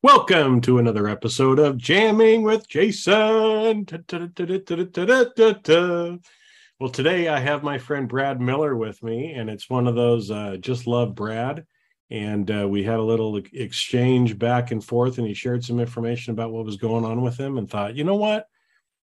[0.00, 3.84] Welcome to another episode of Jamming with Jason.
[3.88, 4.04] Well,
[6.92, 10.56] today I have my friend Brad Miller with me, and it's one of those uh,
[10.60, 11.66] just love Brad.
[12.12, 16.30] And uh, we had a little exchange back and forth, and he shared some information
[16.30, 18.46] about what was going on with him, and thought, you know what?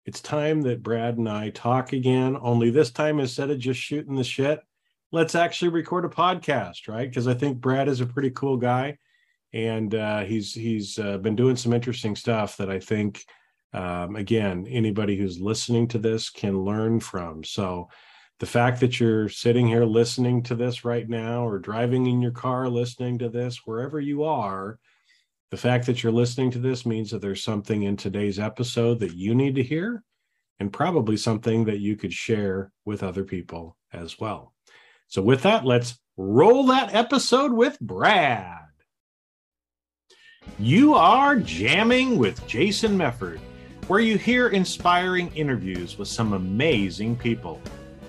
[0.06, 2.38] It's time that Brad and I talk again.
[2.40, 4.60] Only this time, instead of just shooting the shit,
[5.12, 7.06] let's actually record a podcast, right?
[7.06, 8.96] Because I think Brad is a pretty cool guy
[9.52, 13.24] and uh, he's he's uh, been doing some interesting stuff that I think
[13.73, 17.45] um, again anybody who's listening to this can learn from.
[17.45, 17.88] So
[18.38, 22.30] the fact that you're sitting here listening to this right now, or driving in your
[22.32, 24.78] car listening to this, wherever you are,
[25.51, 29.15] the fact that you're listening to this means that there's something in today's episode that
[29.15, 30.02] you need to hear,
[30.59, 34.54] and probably something that you could share with other people as well.
[35.09, 38.70] So with that, let's roll that episode with Brad.
[40.59, 43.38] You are jamming with Jason Mefford,
[43.87, 47.60] where you hear inspiring interviews with some amazing people.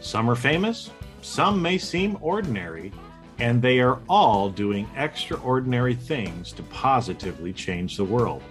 [0.01, 2.91] Some are famous, some may seem ordinary,
[3.39, 8.43] and they are all doing extraordinary things to positively change the world.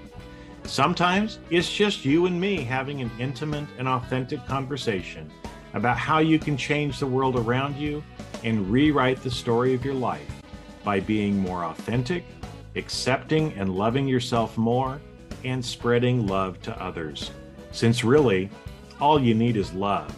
[0.64, 5.30] Sometimes it's just you and me having an intimate and authentic conversation
[5.74, 8.02] about how you can change the world around you
[8.44, 10.42] and rewrite the story of your life
[10.84, 12.24] by being more authentic
[12.76, 15.00] accepting and loving yourself more,
[15.44, 17.30] and spreading love to others.
[17.72, 18.50] Since really,
[19.00, 20.14] all you need is love.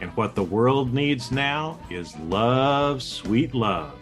[0.00, 3.94] And what the world needs now is love, sweet love.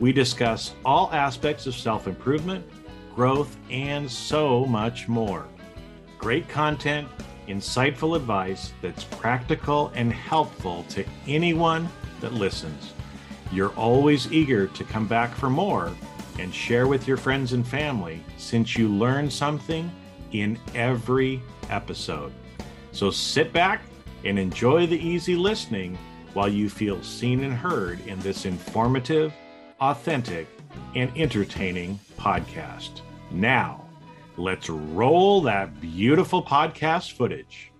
[0.00, 2.66] We discuss all aspects of self improvement,
[3.14, 5.46] growth, and so much more.
[6.18, 7.08] Great content,
[7.48, 11.88] insightful advice that's practical and helpful to anyone
[12.20, 12.94] that listens.
[13.52, 15.92] You're always eager to come back for more
[16.38, 19.90] and share with your friends and family since you learn something
[20.32, 22.32] in every episode.
[22.92, 23.82] So sit back
[24.24, 25.98] and enjoy the easy listening
[26.34, 29.32] while you feel seen and heard in this informative,
[29.80, 30.46] authentic,
[30.94, 33.00] and entertaining podcast.
[33.30, 33.84] Now,
[34.36, 37.71] let's roll that beautiful podcast footage.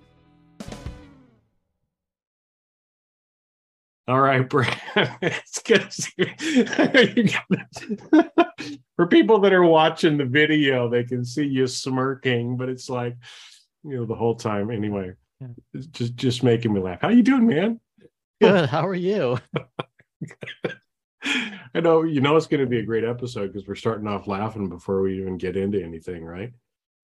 [4.08, 4.80] All right, Brad.
[5.22, 5.82] it's good
[8.96, 13.16] For people that are watching the video, they can see you smirking, but it's like,
[13.84, 14.70] you know, the whole time.
[14.70, 15.12] Anyway,
[15.72, 17.00] it's just just making me laugh.
[17.00, 17.80] How you doing, man?
[18.40, 18.68] Good.
[18.68, 19.38] How are you?
[21.74, 24.26] I know you know it's going to be a great episode because we're starting off
[24.26, 26.52] laughing before we even get into anything, right?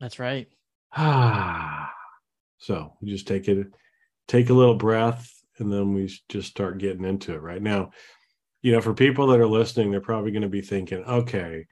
[0.01, 0.49] That's right.
[0.97, 1.93] Ah,
[2.59, 3.69] so just take it,
[4.27, 7.63] take a little breath, and then we just start getting into it right?
[7.63, 7.91] Now
[8.63, 11.65] you know for people that are listening they're probably going to be thinking okay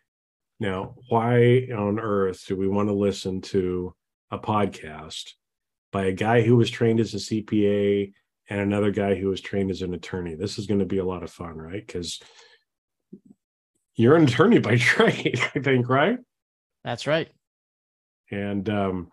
[0.60, 3.92] now why on earth do we want to listen to
[4.30, 5.32] a podcast
[5.90, 8.12] by a guy who was trained as a cpa
[8.48, 10.34] and another guy who was trained as an attorney?
[10.34, 11.84] This is going to be a lot of fun right?
[11.84, 12.20] Because
[13.94, 16.18] you're an attorney by trade i think right?
[16.84, 17.28] That's right.
[18.30, 19.08] And um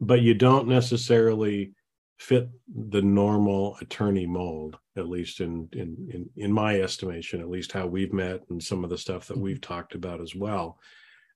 [0.00, 1.72] but you don't necessarily
[2.20, 2.48] fit
[2.90, 7.86] the normal attorney mold at least in in in, in my estimation at least how
[7.86, 10.78] we've met and some of the stuff that we've talked about as well.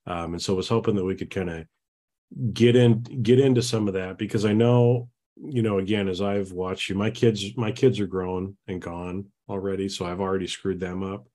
[0.06, 1.67] Um, and so I was hoping that we could kind of
[2.53, 6.50] get in get into some of that because i know you know again as i've
[6.50, 10.81] watched you my kids my kids are grown and gone already so i've already screwed
[10.81, 11.27] them up.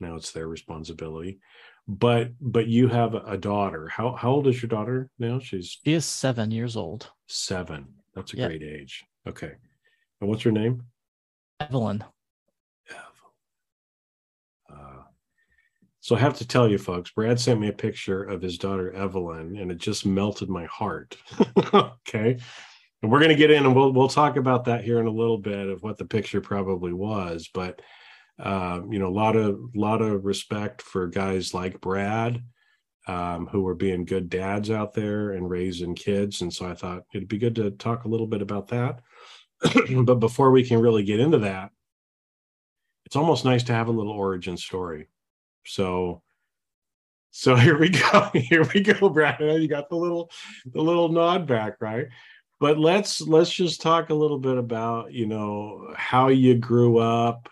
[0.00, 1.40] Now it's their responsibility.
[1.86, 3.88] But but you have a daughter.
[3.88, 5.38] How how old is your daughter now?
[5.38, 7.10] She's she is seven years old.
[7.26, 7.86] Seven
[8.18, 8.50] that's a yep.
[8.50, 9.04] great age.
[9.26, 9.52] Okay.
[10.20, 10.82] And what's her name?
[11.60, 12.04] Evelyn.
[14.70, 15.02] Uh,
[16.00, 18.92] so I have to tell you, folks, Brad sent me a picture of his daughter
[18.92, 21.16] Evelyn, and it just melted my heart.
[21.74, 22.38] okay.
[23.02, 25.10] And we're going to get in and we'll we'll talk about that here in a
[25.10, 27.48] little bit of what the picture probably was.
[27.54, 27.80] But
[28.40, 32.42] um, you know, a lot of lot of respect for guys like Brad
[33.08, 36.42] um, who are being good dads out there and raising kids.
[36.42, 39.00] And so I thought it'd be good to talk a little bit about that.
[40.04, 41.70] but before we can really get into that,
[43.06, 45.08] it's almost nice to have a little origin story.
[45.64, 46.22] So,
[47.30, 48.30] so here we go.
[48.34, 49.40] Here we go, Brad.
[49.40, 50.30] You got the little,
[50.66, 52.08] the little nod back, right?
[52.60, 57.48] but let's let's just talk a little bit about you know how you grew up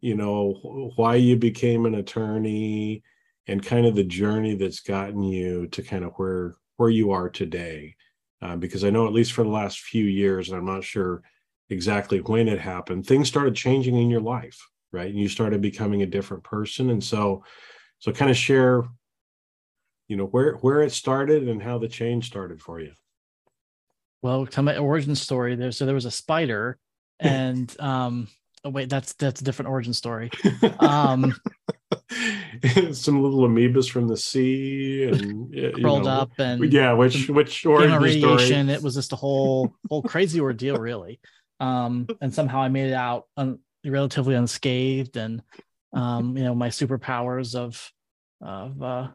[0.00, 3.02] you know why you became an attorney
[3.46, 7.28] and kind of the journey that's gotten you to kind of where where you are
[7.28, 7.96] today.
[8.42, 11.22] Uh, because i know at least for the last few years and i'm not sure
[11.70, 14.60] exactly when it happened things started changing in your life
[14.96, 15.10] right?
[15.10, 16.90] And you started becoming a different person.
[16.90, 17.44] And so
[17.98, 18.82] so kind of share
[20.08, 22.92] you know where where it started and how the change started for you.
[24.22, 25.54] Well tell my origin story.
[25.54, 26.78] There so there was a spider
[27.20, 28.28] and um
[28.64, 30.30] oh wait that's that's a different origin story.
[30.80, 31.34] Um
[32.92, 38.02] some little amoebas from the sea and crawled know, up and yeah which which origin
[38.02, 38.68] radiation.
[38.68, 41.20] it was just a whole whole crazy ordeal really.
[41.60, 45.42] Um and somehow i made it out un- relatively unscathed and
[45.92, 47.92] um you know my superpowers of
[48.40, 49.08] of uh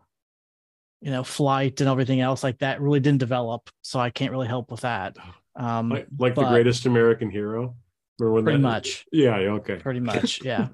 [1.02, 4.48] you know flight and everything else like that really didn't develop so i can't really
[4.48, 5.18] help with that.
[5.56, 7.76] Um like, like but, the greatest american hero?
[8.18, 9.06] Pretty that, much.
[9.12, 9.76] Yeah okay.
[9.76, 10.70] Pretty much yeah.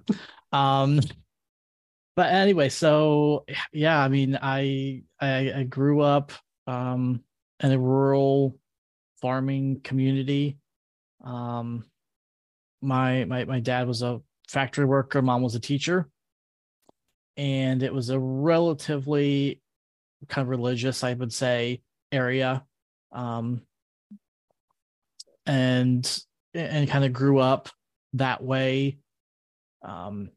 [0.51, 0.99] Um
[2.17, 6.33] but anyway so yeah i mean i i, I grew up
[6.67, 7.21] um
[7.63, 8.59] in a rural
[9.21, 10.57] farming community
[11.23, 11.85] um
[12.81, 14.19] my my my dad was a
[14.49, 16.09] factory worker mom was a teacher
[17.37, 19.61] and it was a relatively
[20.27, 21.81] kind of religious, I would say,
[22.11, 22.65] area.
[23.11, 23.61] Um,
[25.45, 26.23] and
[26.53, 27.69] and kind of grew up
[28.13, 28.97] that way.
[29.83, 30.31] Um,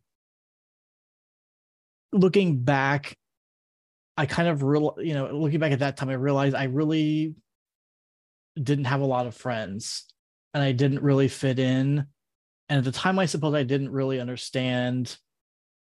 [2.13, 3.17] looking back,
[4.17, 7.35] I kind of real you know, looking back at that time, I realized I really
[8.61, 10.07] didn't have a lot of friends
[10.53, 12.07] and I didn't really fit in.
[12.69, 15.17] And at the time, I suppose I didn't really understand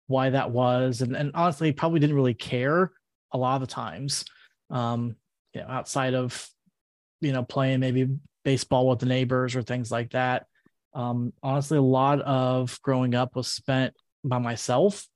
[0.06, 1.02] why that was.
[1.02, 2.93] And, and honestly, probably didn't really care
[3.32, 4.25] a lot of the times.
[4.70, 5.17] Um,
[5.55, 6.49] you know, outside of
[7.20, 8.08] you know playing maybe
[8.44, 10.46] baseball with the neighbors or things like that.
[10.94, 13.94] Um, honestly, a lot of growing up was spent
[14.25, 15.06] by myself.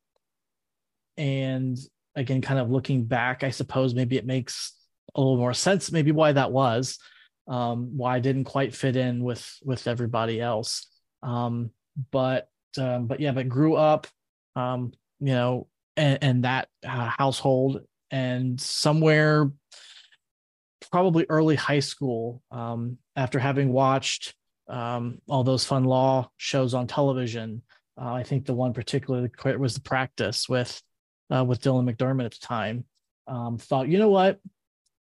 [1.17, 1.79] And
[2.17, 4.73] again, kind of looking back, I suppose maybe it makes
[5.15, 6.99] a little more sense, maybe why that was,
[7.47, 10.87] um, why I didn't quite fit in with with everybody else.
[11.23, 11.71] Um,
[12.11, 14.07] but um, but yeah, but grew up,
[14.57, 19.51] um, you know, and, and that uh, household and somewhere
[20.91, 24.35] probably early high school um, after having watched
[24.69, 27.63] um, all those fun law shows on television
[28.01, 29.29] uh, i think the one particularly
[29.59, 30.81] was the practice with
[31.31, 32.85] uh, with dylan mcdermott at the time
[33.27, 34.41] um, thought you know what?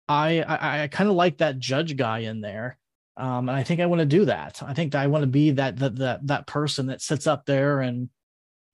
[0.09, 2.79] I i, I kind of like that judge guy in there
[3.17, 4.63] um, and i think i want to do that.
[4.63, 7.47] I think that i want to be that that that, that person that sits up
[7.47, 8.09] there and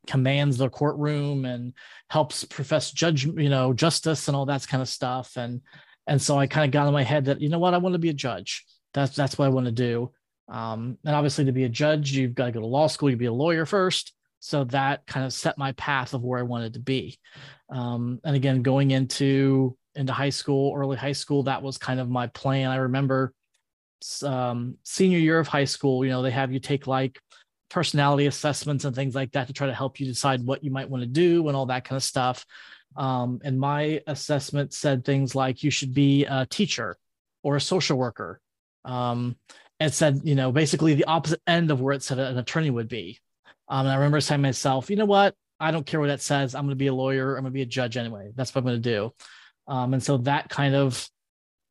[0.06, 1.74] commands the courtroom and
[2.08, 5.36] helps profess judge you know justice and all that kind of stuff.
[5.36, 5.60] And
[6.06, 7.74] and so i kind of got in my head that you know what?
[7.74, 8.64] I want to be a judge.
[8.94, 10.12] That's that's what i want to do.
[10.48, 13.16] Um, and obviously to be a judge you've got to go to law school you
[13.16, 14.12] be a lawyer first
[14.46, 17.18] so that kind of set my path of where i wanted to be
[17.70, 22.08] um, and again going into into high school early high school that was kind of
[22.08, 23.32] my plan i remember
[24.22, 27.18] um, senior year of high school you know they have you take like
[27.68, 30.88] personality assessments and things like that to try to help you decide what you might
[30.88, 32.46] want to do and all that kind of stuff.
[32.96, 36.96] Um, and my assessment said things like you should be a teacher
[37.42, 38.40] or a social worker.
[38.84, 39.36] Um,
[39.78, 42.88] it said, you know, basically the opposite end of where it said an attorney would
[42.88, 43.18] be.
[43.68, 45.34] Um, and I remember saying to myself, you know what?
[45.58, 46.54] I don't care what that says.
[46.54, 47.36] I'm going to be a lawyer.
[47.36, 48.32] I'm going to be a judge anyway.
[48.34, 49.12] That's what I'm going to do.
[49.66, 51.08] Um, and so that kind of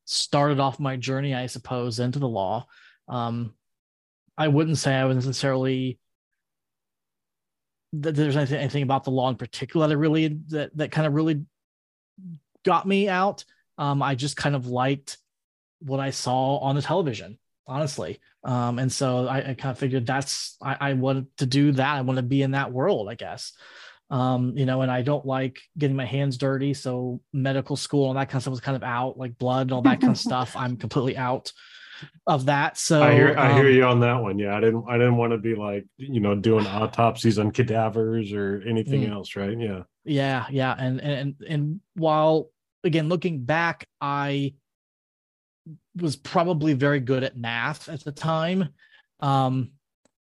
[0.06, 2.68] started off my journey, I suppose, into the law.
[3.08, 3.54] Um,
[4.38, 6.00] I wouldn't say I was necessarily
[7.94, 11.14] that there's anything, anything about the law in particular that really that that kind of
[11.14, 11.46] really
[12.66, 13.46] got me out.
[13.78, 15.18] Um, I just kind of liked
[15.80, 17.38] what I saw on the television,
[17.68, 18.20] honestly.
[18.44, 21.96] Um, and so I, I, kind of figured that's I, I wanted to do that.
[21.96, 23.54] I want to be in that world, I guess.
[24.12, 26.76] Um, you know, and I don't like getting my hands dirty.
[26.76, 29.72] So medical school and that kind of stuff was kind of out, like blood and
[29.72, 30.56] all that kind of stuff.
[30.56, 31.52] I'm completely out
[32.28, 32.78] of that.
[32.78, 34.38] So I hear I hear um, you on that one.
[34.38, 38.34] Yeah, I didn't I didn't want to be like you know doing autopsies on cadavers
[38.34, 39.58] or anything mm, else, right?
[39.60, 39.84] Yeah.
[40.04, 42.52] Yeah, yeah, and and and while
[42.84, 44.54] again looking back, I
[45.96, 48.70] was probably very good at math at the time.
[49.20, 49.72] Um,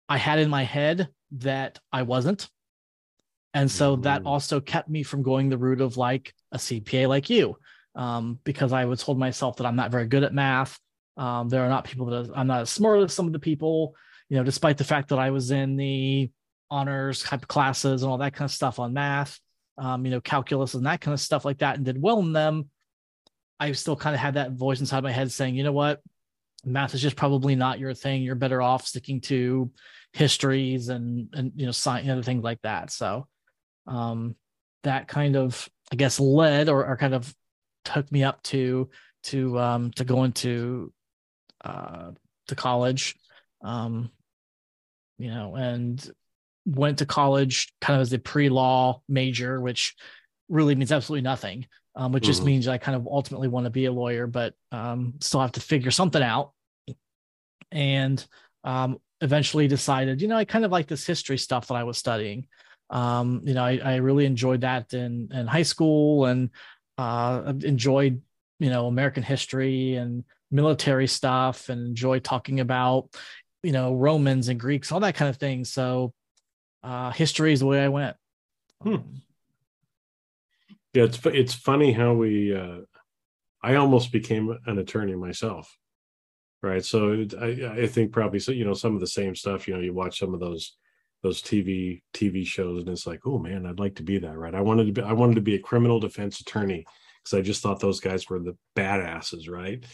[0.08, 2.48] I had in my head that I wasn't.
[3.54, 4.02] And so mm-hmm.
[4.02, 7.56] that also kept me from going the route of like a CPA like you,
[7.94, 10.78] um, because I was told myself that I'm not very good at math.
[11.16, 13.94] Um, there are not people that I'm not as smart as some of the people,
[14.28, 16.30] you know, despite the fact that I was in the
[16.70, 19.38] honors type of classes and all that kind of stuff on math,
[19.78, 22.32] um, you know, calculus and that kind of stuff like that, and did well in
[22.32, 22.70] them.
[23.60, 26.00] I still kind of had that voice inside my head saying, you know what,
[26.64, 28.22] math is just probably not your thing.
[28.22, 29.70] You're better off sticking to
[30.12, 32.90] histories and and you know science and other things like that.
[32.90, 33.26] So
[33.86, 34.36] um,
[34.84, 37.34] that kind of I guess led or, or kind of
[37.84, 38.90] took me up to
[39.24, 40.92] to um, to go into
[41.64, 42.12] uh,
[42.48, 43.16] to college.
[43.62, 44.10] Um,
[45.18, 46.10] you know, and
[46.64, 49.96] went to college kind of as a pre-law major, which
[50.48, 51.66] really means absolutely nothing.
[51.98, 52.30] Um, which mm-hmm.
[52.30, 55.52] just means I kind of ultimately want to be a lawyer, but um, still have
[55.52, 56.52] to figure something out.
[57.72, 58.24] And
[58.62, 61.98] um, eventually decided, you know, I kind of like this history stuff that I was
[61.98, 62.46] studying.
[62.88, 66.50] Um, you know, I, I really enjoyed that in in high school and
[66.98, 68.22] uh, enjoyed,
[68.60, 73.08] you know, American history and military stuff and enjoy talking about,
[73.64, 75.64] you know, Romans and Greeks, all that kind of thing.
[75.64, 76.14] So
[76.84, 78.16] uh, history is the way I went.
[78.82, 78.98] Hmm.
[80.94, 82.54] Yeah, it's it's funny how we.
[82.54, 82.80] Uh,
[83.62, 85.76] I almost became an attorney myself,
[86.62, 86.84] right?
[86.84, 89.68] So I I think probably so you know some of the same stuff.
[89.68, 90.76] You know, you watch some of those
[91.22, 94.54] those TV TV shows, and it's like, oh man, I'd like to be that, right?
[94.54, 96.86] I wanted to be I wanted to be a criminal defense attorney
[97.22, 99.84] because I just thought those guys were the badasses, right?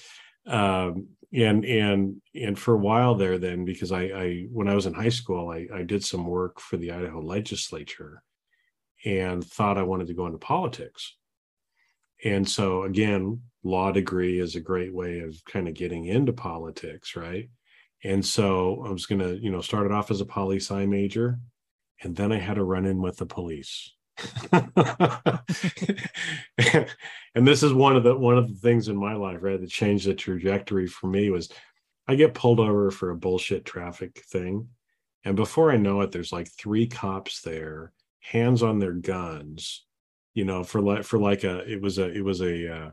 [0.47, 4.87] Um, and and and for a while there, then because I I when I was
[4.87, 8.23] in high school, I I did some work for the Idaho legislature
[9.05, 11.17] and thought I wanted to go into politics.
[12.25, 17.17] And so again, law degree is a great way of kind of getting into politics,
[17.17, 17.51] right?
[18.03, 21.39] And so I was going to, you know, started off as a poli sci major,
[22.03, 23.93] and then I had to run in with the police.
[27.35, 29.71] and this is one of the one of the things in my life, right, that
[29.71, 31.51] changed the trajectory for me was
[32.07, 34.69] I get pulled over for a bullshit traffic thing,
[35.25, 37.93] and before I know it, there's like three cops there
[38.25, 39.85] hands on their guns
[40.35, 42.90] you know for like for like a it was a it was a uh,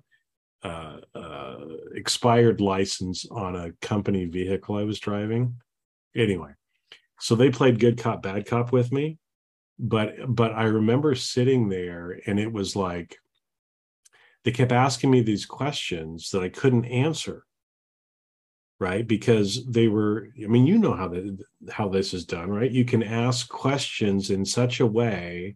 [0.63, 1.57] uh, uh,
[1.95, 5.55] expired license on a company vehicle I was driving.
[6.15, 6.51] Anyway,
[7.19, 9.17] so they played good cop bad cop with me,
[9.79, 13.17] but but I remember sitting there and it was like
[14.43, 17.45] they kept asking me these questions that I couldn't answer
[18.81, 19.07] right?
[19.07, 21.37] Because they were i mean you know how the,
[21.71, 22.71] how this is done right?
[22.71, 25.55] You can ask questions in such a way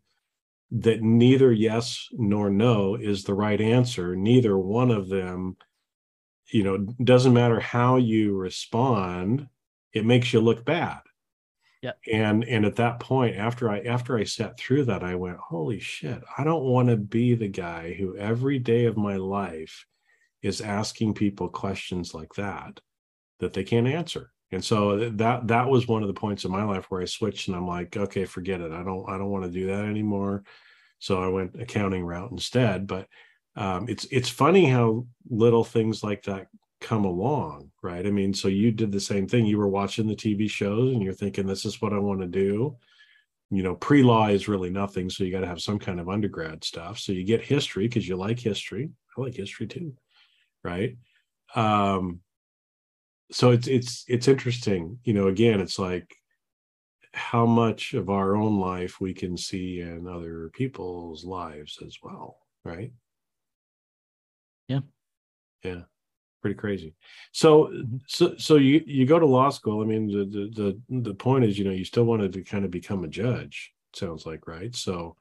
[0.72, 4.15] that neither yes nor no is the right answer.
[4.15, 5.58] Neither one of them
[6.51, 9.48] you know doesn't matter how you respond
[9.94, 11.00] it makes you look bad.
[11.82, 11.94] Yeah.
[12.12, 15.79] And and at that point after i after i sat through that i went holy
[15.79, 19.86] shit i don't want to be the guy who every day of my life
[20.41, 22.79] is asking people questions like that
[23.39, 24.32] that they can't answer.
[24.51, 27.48] And so that that was one of the points in my life where i switched
[27.48, 28.72] and i'm like okay forget it.
[28.72, 30.44] I don't i don't want to do that anymore.
[31.00, 32.88] So i went accounting route instead.
[32.88, 33.08] But
[33.58, 36.48] um, it's it's funny how little things like that
[36.82, 38.06] come along right?
[38.06, 39.46] I mean so you did the same thing.
[39.46, 42.27] You were watching the tv shows and you're thinking this is what i want to
[42.27, 42.77] do.
[43.50, 46.63] You know pre-law is really nothing so you got to have some kind of undergrad
[46.63, 47.00] stuff.
[47.00, 48.89] So you get history because you like history.
[49.18, 49.96] I like history too
[50.63, 50.98] right?
[51.56, 52.22] Um
[53.32, 56.15] so it's it's it's interesting you know again it's like
[57.13, 62.38] how much of our own life we can see in other people's lives as well
[62.63, 62.91] right?
[64.67, 64.79] Yeah.
[65.63, 65.82] Yeah
[66.46, 66.94] pretty crazy.
[67.32, 67.74] So
[68.08, 71.44] so so you you go to law school i mean the the the, the point
[71.44, 74.75] is you know you still wanted to kind of become a judge sounds like right?
[74.75, 75.15] So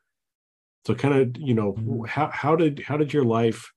[0.86, 2.04] so kind of you know mm-hmm.
[2.04, 3.72] how how did how did your life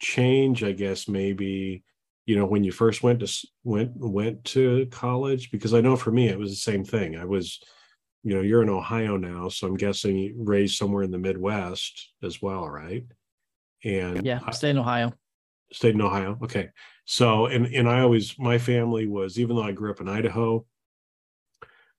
[0.00, 1.82] change i guess maybe
[2.28, 6.12] you know when you first went to went went to college because i know for
[6.12, 7.16] me it was the same thing.
[7.16, 7.58] I was
[8.22, 12.42] you know you're in ohio now so i'm guessing raised somewhere in the midwest as
[12.42, 13.04] well right?
[13.82, 15.14] And yeah I, stay in ohio.
[15.72, 16.68] Stayed in ohio okay.
[17.06, 20.66] So and and i always my family was even though i grew up in idaho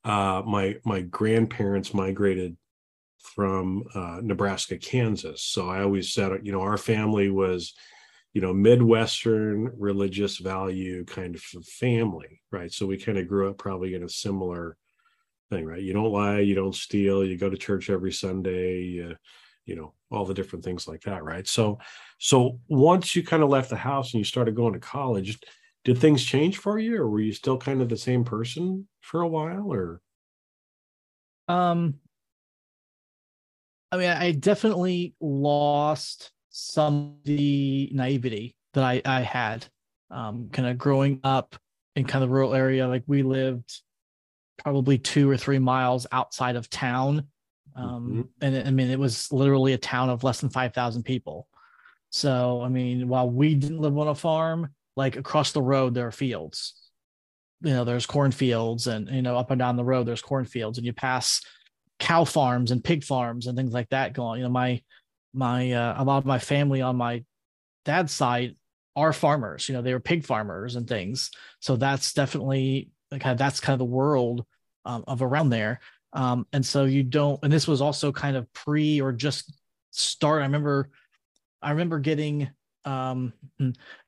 [0.04, 2.56] uh my my grandparents migrated
[3.18, 5.42] from uh nebraska kansas.
[5.42, 7.74] So i always said you know our family was
[8.34, 12.72] you know midwestern religious value kind of family right?
[12.72, 14.78] So we kind of grew up probably in a similar
[15.50, 15.82] thing right?
[15.82, 19.16] You don't lie you don't steal you go to church every sunday you,
[19.66, 21.48] you know all the different things like that right?
[21.48, 21.80] So
[22.18, 25.40] so once you kind of left the house and you started going to college
[25.86, 29.22] did things change for you or were you still kind of the same person for
[29.22, 30.02] a while or?
[31.48, 31.96] Um
[33.92, 39.66] i mean i definitely lost some of the naivety that I, I had
[40.12, 41.56] um, kind of growing up
[41.96, 42.88] in kind of rural area.
[42.88, 43.82] Like we lived
[44.58, 47.28] probably two or three miles outside of town.
[47.76, 48.22] Um, mm-hmm.
[48.42, 51.48] And it, I mean, it was literally a town of less than 5,000 people.
[52.10, 56.08] So, I mean, while we didn't live on a farm, like across the road there
[56.08, 56.80] are fields
[57.62, 60.86] you know there's cornfields and you know up and down the road there's cornfields and
[60.86, 61.42] you pass
[62.00, 64.82] cow farms and pig farms and things like that going you know my
[65.34, 67.24] my uh, a lot of my family on my
[67.86, 68.56] dad's side
[68.96, 73.38] are farmers you know they were pig farmers and things so that's definitely kind of
[73.38, 74.46] that's kind of the world
[74.86, 75.80] um, of around there
[76.14, 79.54] um, and so you don't and this was also kind of pre or just
[79.92, 80.90] start i remember
[81.62, 82.50] i remember getting
[82.86, 83.34] um,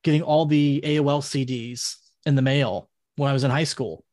[0.02, 4.04] getting all the aol cds in the mail when I was in high school.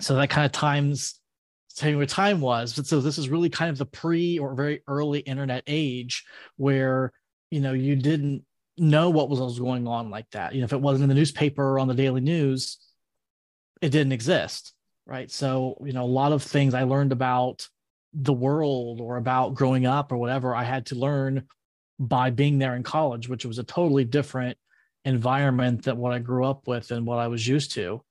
[0.00, 1.20] So that kind of times
[1.76, 2.74] telling what time was.
[2.74, 6.24] But so this is really kind of the pre or very early internet age
[6.56, 7.12] where
[7.50, 8.44] you know you didn't
[8.78, 10.54] know what was going on like that.
[10.54, 12.78] You know, if it wasn't in the newspaper or on the daily news,
[13.80, 14.72] it didn't exist.
[15.06, 15.30] Right.
[15.30, 17.68] So, you know, a lot of things I learned about
[18.12, 21.46] the world or about growing up or whatever, I had to learn
[21.98, 24.58] by being there in college, which was a totally different
[25.04, 28.02] environment that what I grew up with and what I was used to.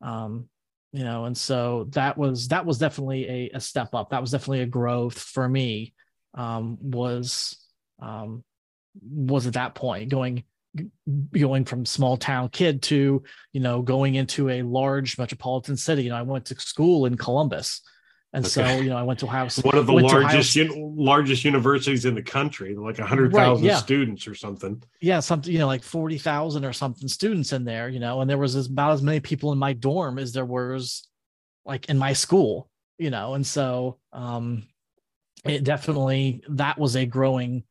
[0.00, 0.48] Um,
[0.92, 4.10] you know, and so that was that was definitely a, a step up.
[4.10, 5.94] That was definitely a growth for me.
[6.34, 7.56] Um, was
[8.00, 8.42] um,
[9.00, 10.44] was at that point going
[11.32, 16.04] going from small town kid to you know going into a large metropolitan city.
[16.04, 17.82] You know, I went to school in Columbus,
[18.32, 18.50] and okay.
[18.50, 22.14] so, you know, I went to Ohio One of the largest un- largest universities in
[22.14, 23.78] the country, like a hundred thousand right, yeah.
[23.78, 24.80] students or something.
[25.00, 27.88] Yeah, something you know, like forty thousand or something students in there.
[27.88, 31.08] You know, and there was about as many people in my dorm as there was,
[31.64, 32.70] like in my school.
[32.98, 34.64] You know, and so um,
[35.44, 37.64] it definitely that was a growing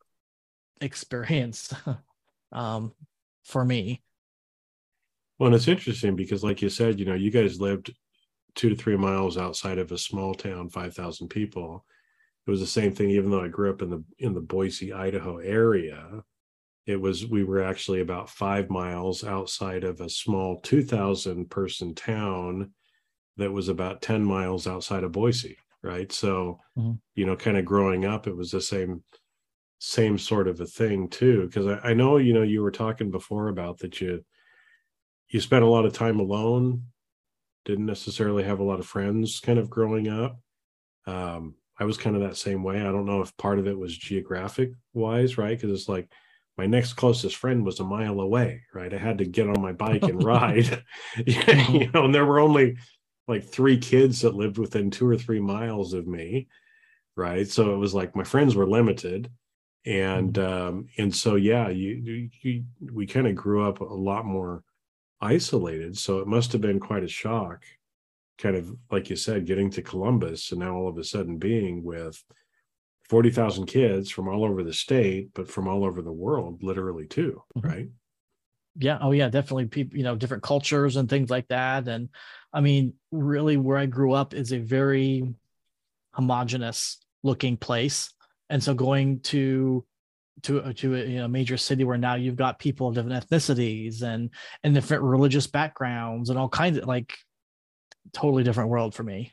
[0.82, 1.72] experience
[2.52, 2.92] um,
[3.44, 4.02] for me.
[5.38, 7.94] Well, and it's interesting because, like you said, you know, you guys lived
[8.54, 11.84] two to three miles outside of a small town, 5,000 people.
[12.46, 14.92] It was the same thing, even though I grew up in the in the Boise,
[14.92, 16.22] Idaho area.
[16.86, 22.72] It was we were actually about five miles outside of a small 2,000 person town
[23.36, 26.10] that was about 10 miles outside of Boise, right?
[26.10, 26.92] So, mm-hmm.
[27.14, 29.02] you know, kind of growing up, it was the same
[29.78, 31.46] same sort of a thing too.
[31.46, 34.24] Because I, I know, you know, you were talking before about that you
[35.28, 36.84] you spent a lot of time alone
[37.64, 40.40] didn't necessarily have a lot of friends kind of growing up.
[41.06, 42.80] Um, I was kind of that same way.
[42.80, 45.58] I don't know if part of it was geographic wise, right?
[45.58, 46.10] Because it's like
[46.58, 48.92] my next closest friend was a mile away, right?
[48.92, 50.84] I had to get on my bike and ride,
[51.26, 52.76] you know, and there were only
[53.26, 56.48] like three kids that lived within two or three miles of me,
[57.16, 57.48] right?
[57.48, 59.30] So it was like my friends were limited,
[59.86, 60.68] and mm-hmm.
[60.68, 64.62] um, and so yeah, you, you, you we kind of grew up a lot more
[65.20, 65.98] isolated.
[65.98, 67.64] So it must have been quite a shock,
[68.38, 71.82] kind of like you said, getting to Columbus and now all of a sudden being
[71.84, 72.22] with
[73.08, 77.42] 40,000 kids from all over the state, but from all over the world, literally too,
[77.56, 77.68] mm-hmm.
[77.68, 77.88] right?
[78.76, 78.98] Yeah.
[79.00, 79.28] Oh, yeah.
[79.28, 81.88] Definitely people, you know, different cultures and things like that.
[81.88, 82.08] And
[82.52, 85.34] I mean, really, where I grew up is a very
[86.12, 88.12] homogenous looking place.
[88.48, 89.84] And so going to
[90.42, 94.02] to to a you know, major city where now you've got people of different ethnicities
[94.02, 94.30] and
[94.62, 97.12] and different religious backgrounds and all kinds of like
[98.12, 99.32] totally different world for me.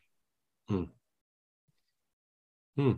[0.67, 0.83] Hmm.
[2.75, 2.91] Hmm.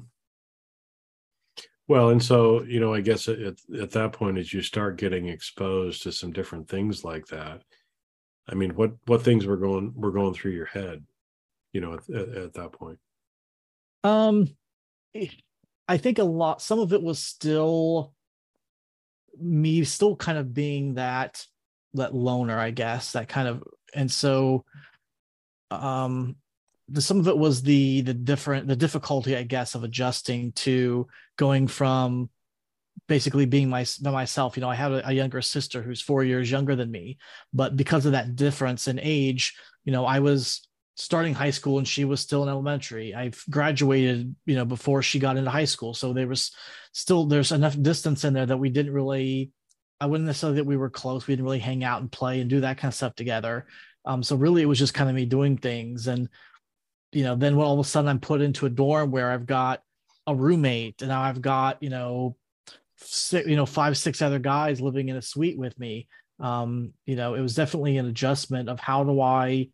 [1.88, 5.28] Well, and so you know, I guess at at that point, as you start getting
[5.28, 7.64] exposed to some different things like that,
[8.48, 11.04] I mean, what what things were going were going through your head,
[11.74, 13.00] you know, at, at, at that point?
[14.04, 14.48] Um,
[15.90, 18.14] I think a lot, some of it was still
[19.42, 21.44] me still kind of being that
[21.96, 23.64] that loner, I guess, that kind of,
[23.96, 24.66] and so,
[25.72, 26.36] um,
[26.90, 31.08] the, some of it was the the different the difficulty, I guess, of adjusting to
[31.38, 32.30] going from
[33.08, 34.58] basically being my by myself.
[34.58, 37.18] You know, I have a, a younger sister who's four years younger than me,
[37.52, 40.69] but because of that difference in age, you know, I was
[41.00, 43.16] starting high school and she was still in elementary.
[43.16, 45.94] I've graduated, you know, before she got into high school.
[45.94, 46.52] So there was
[46.92, 49.52] still there's enough distance in there that we didn't really
[50.02, 51.26] I wouldn't necessarily that we were close.
[51.26, 53.68] We didn't really hang out and play and do that kind of stuff together.
[54.04, 56.08] Um, so really it was just kind of me doing things.
[56.08, 56.28] And
[57.14, 59.46] you know, then when all of a sudden I'm put into a dorm where I've
[59.46, 59.82] got
[60.28, 62.36] a roommate and now I've got, you know,
[62.98, 66.10] six, you know, five, six other guys living in a suite with me.
[66.42, 69.70] Um, you know, it was definitely an adjustment of how do I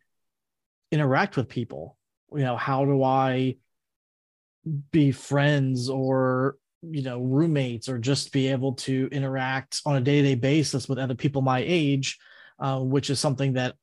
[0.90, 1.96] interact with people
[2.32, 3.56] you know how do i
[4.90, 10.34] be friends or you know roommates or just be able to interact on a day-to-day
[10.34, 12.18] basis with other people my age
[12.58, 13.74] uh, which is something that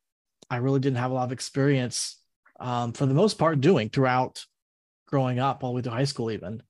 [0.49, 2.19] i really didn't have a lot of experience
[2.59, 4.45] um, for the most part doing throughout
[5.07, 6.61] growing up all the way to high school even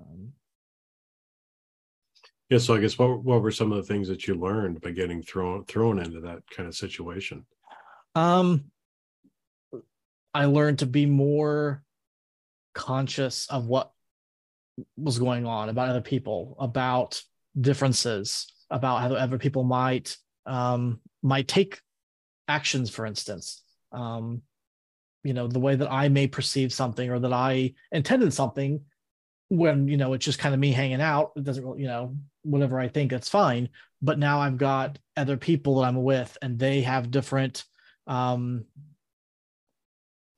[0.00, 0.32] um,
[2.48, 2.58] Yeah.
[2.58, 5.22] So I guess what what were some of the things that you learned by getting
[5.22, 7.46] thrown thrown into that kind of situation?
[8.14, 8.71] Um,
[10.34, 11.82] I learned to be more
[12.74, 13.92] conscious of what
[14.96, 17.22] was going on about other people, about
[17.58, 20.16] differences, about how other people might
[20.46, 21.80] um, might take
[22.48, 23.62] actions, for instance.
[23.92, 24.42] Um,
[25.22, 28.80] you know, the way that I may perceive something or that I intended something
[29.48, 31.32] when, you know, it's just kind of me hanging out.
[31.36, 33.68] It doesn't really, you know, whatever I think, it's fine.
[34.00, 37.64] But now I've got other people that I'm with and they have different
[38.08, 38.64] um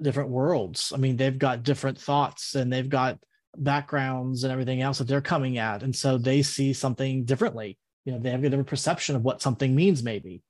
[0.01, 0.93] different worlds.
[0.95, 3.19] I mean, they've got different thoughts and they've got
[3.57, 5.83] backgrounds and everything else that they're coming at.
[5.83, 7.79] And so they see something differently.
[8.05, 10.43] You know, they have a different perception of what something means, maybe.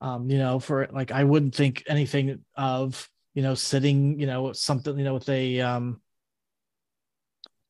[0.00, 4.52] Um, you know, for like I wouldn't think anything of, you know, sitting, you know,
[4.52, 6.00] something, you know, with a um,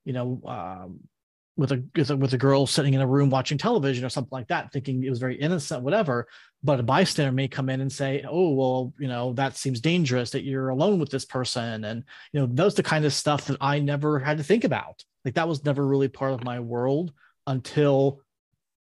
[0.04, 1.00] you know, um
[1.56, 4.30] with a, with a with a girl sitting in a room watching television or something
[4.33, 6.26] like that, thinking it was very innocent, whatever.
[6.62, 10.31] But a bystander may come in and say, "Oh, well, you know, that seems dangerous
[10.31, 13.57] that you're alone with this person," and you know, those the kind of stuff that
[13.61, 15.03] I never had to think about.
[15.25, 17.12] Like that was never really part of my world
[17.46, 18.20] until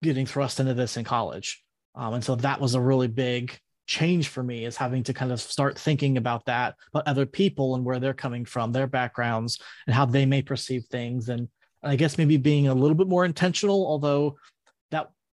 [0.03, 1.63] getting thrust into this in college,
[1.95, 5.33] um, and so that was a really big change for me is having to kind
[5.33, 9.61] of start thinking about that, about other people and where they're coming from, their backgrounds,
[9.87, 11.49] and how they may perceive things, and
[11.83, 14.37] I guess maybe being a little bit more intentional, although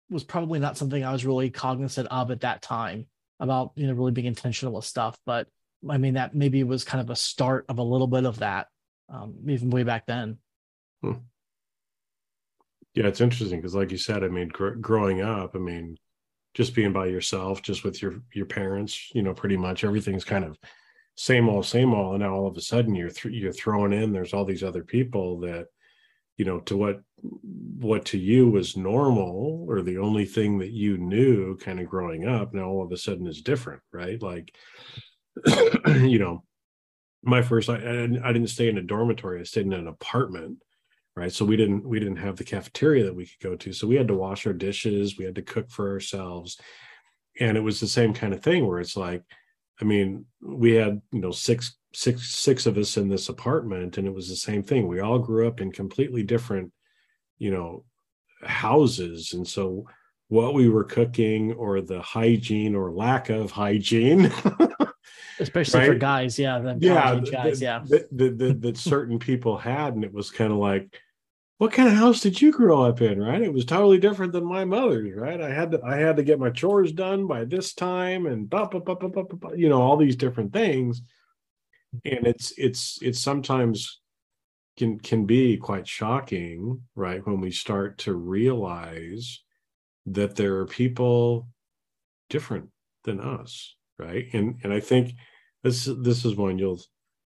[0.09, 3.07] was probably not something I was really cognizant of at that time
[3.39, 5.17] about, you know, really being intentional with stuff.
[5.25, 5.47] But
[5.89, 8.67] I mean, that maybe was kind of a start of a little bit of that,
[9.09, 10.37] um, even way back then.
[11.01, 11.13] Hmm.
[12.93, 15.97] Yeah, it's interesting because, like you said, I mean, gr- growing up, I mean,
[16.53, 20.45] just being by yourself, just with your your parents, you know, pretty much everything's kind
[20.45, 20.57] of
[21.15, 24.13] same old, same old, and now all of a sudden you're th- you're throwing in.
[24.13, 25.67] There's all these other people that
[26.37, 27.01] you know to what
[27.41, 32.27] what to you was normal or the only thing that you knew kind of growing
[32.27, 34.21] up now all of a sudden is different right?
[34.21, 34.55] Like
[35.87, 36.43] you know
[37.23, 40.59] my first I, I didn't stay in a dormitory i stayed in an apartment
[41.15, 41.31] right?
[41.31, 43.71] So we didn't we didn't have the cafeteria that we could go to.
[43.71, 46.59] So we had to wash our dishes we had to cook for ourselves.
[47.39, 49.23] And it was the same kind of thing where it's like
[49.81, 54.07] i mean we had you know six six six of us in this apartment and
[54.07, 54.87] it was the same thing.
[54.87, 56.71] We all grew up in completely different
[57.37, 57.83] you know
[58.43, 59.33] houses.
[59.33, 59.85] And so
[60.27, 64.31] what we were cooking or the hygiene or lack of hygiene
[65.39, 65.87] especially right?
[65.87, 66.39] for guys.
[66.39, 67.83] Yeah yeah guys yeah.
[67.89, 70.99] that, that certain people had and it was kind of like
[71.57, 73.41] what kind of house did you grow up in right?
[73.41, 75.41] It was totally different than my mother's right?
[75.41, 78.65] I had to i had to get my chores done by this time and blah,
[78.65, 81.01] blah, blah, blah, blah, blah, you know all these different things.
[82.03, 84.01] And it's it's it's sometimes
[84.77, 89.41] can can be quite shocking right when we start to realize
[90.05, 91.47] that there are people
[92.29, 92.69] different
[93.03, 94.25] than us right?
[94.33, 95.13] And and i think
[95.63, 96.81] this this is one you'll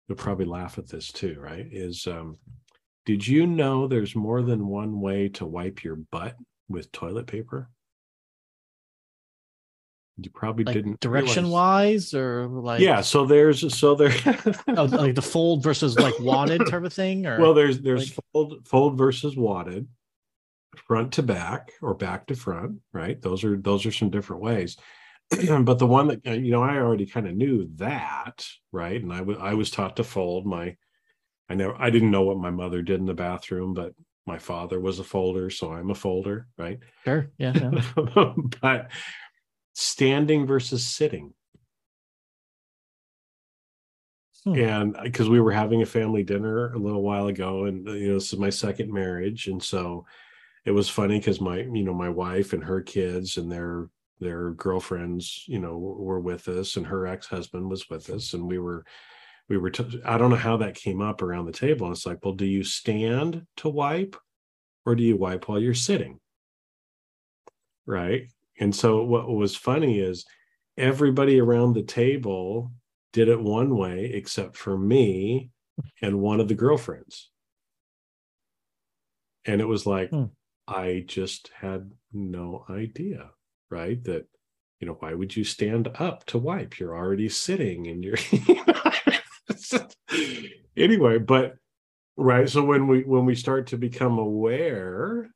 [0.07, 2.38] you'll probably laugh at this too right is um
[3.05, 6.36] did you know there's more than one way to wipe your butt
[6.69, 7.69] with toilet paper
[10.19, 12.12] you probably like didn't direction realize.
[12.12, 14.12] wise or like yeah so there's so there
[14.69, 18.25] oh, like the fold versus like wadded type of thing or well there's there's like...
[18.34, 19.88] fold fold versus wadded
[20.75, 24.77] front to back or back to front right those are those are some different ways
[25.62, 29.13] but the one that uh, you know i already kind of knew that right and
[29.13, 30.75] I, w- I was taught to fold my
[31.49, 33.93] i never i didn't know what my mother did in the bathroom but
[34.25, 38.34] my father was a folder so i'm a folder right sure yeah, yeah.
[38.62, 38.91] but
[39.79, 41.31] standing versus sitting.
[44.43, 44.55] Hmm.
[44.55, 48.13] And because we were having a family dinner a little while ago, and you know,
[48.15, 50.07] this is my second marriage, and so
[50.65, 54.49] it was funny because my, you know, my wife and her kids and their their
[54.51, 58.57] girlfriends, you know, were with us, and her ex husband was with us, and we
[58.57, 58.83] were
[59.47, 61.85] we were t- i don't know how that came up around the table.
[61.85, 64.15] And it's like well do you stand to wipe
[64.87, 66.19] or do you wipe while you're sitting?
[67.85, 68.27] Right
[68.59, 70.25] and so what was funny is
[70.77, 72.71] everybody around the table
[73.13, 75.51] did it one way except for me
[76.01, 77.29] and one of the girlfriends.
[79.45, 80.25] And it was like, hmm.
[80.67, 83.29] I just had no idea,
[83.69, 84.03] right?
[84.03, 84.25] That,
[84.79, 86.79] you know, why would you stand up to wipe?
[86.79, 88.17] You're already sitting and you're
[90.77, 91.55] anyway, but
[92.17, 92.49] right.
[92.49, 95.29] So when we when we start to become aware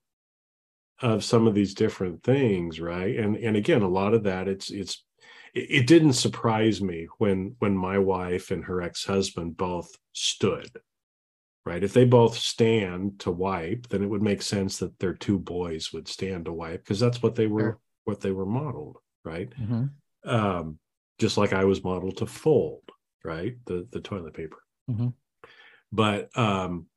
[1.01, 4.69] of some of these different things right and and again a lot of that it's
[4.69, 5.03] it's
[5.53, 10.69] it didn't surprise me when when my wife and her ex-husband both stood
[11.63, 11.83] right?
[11.83, 15.93] If they both stand to wipe, then it would make sense that their two boys
[15.93, 17.79] would stand to wipe because that's what they were Sure.
[18.05, 19.47] what they were modeled, right?
[19.61, 19.91] Mhm.
[20.25, 20.79] Um,
[21.19, 22.89] just like I was modeled to fold,
[23.23, 23.57] right?
[23.65, 24.57] The the toilet paper.
[24.89, 25.13] Mhm.
[25.91, 26.87] But um,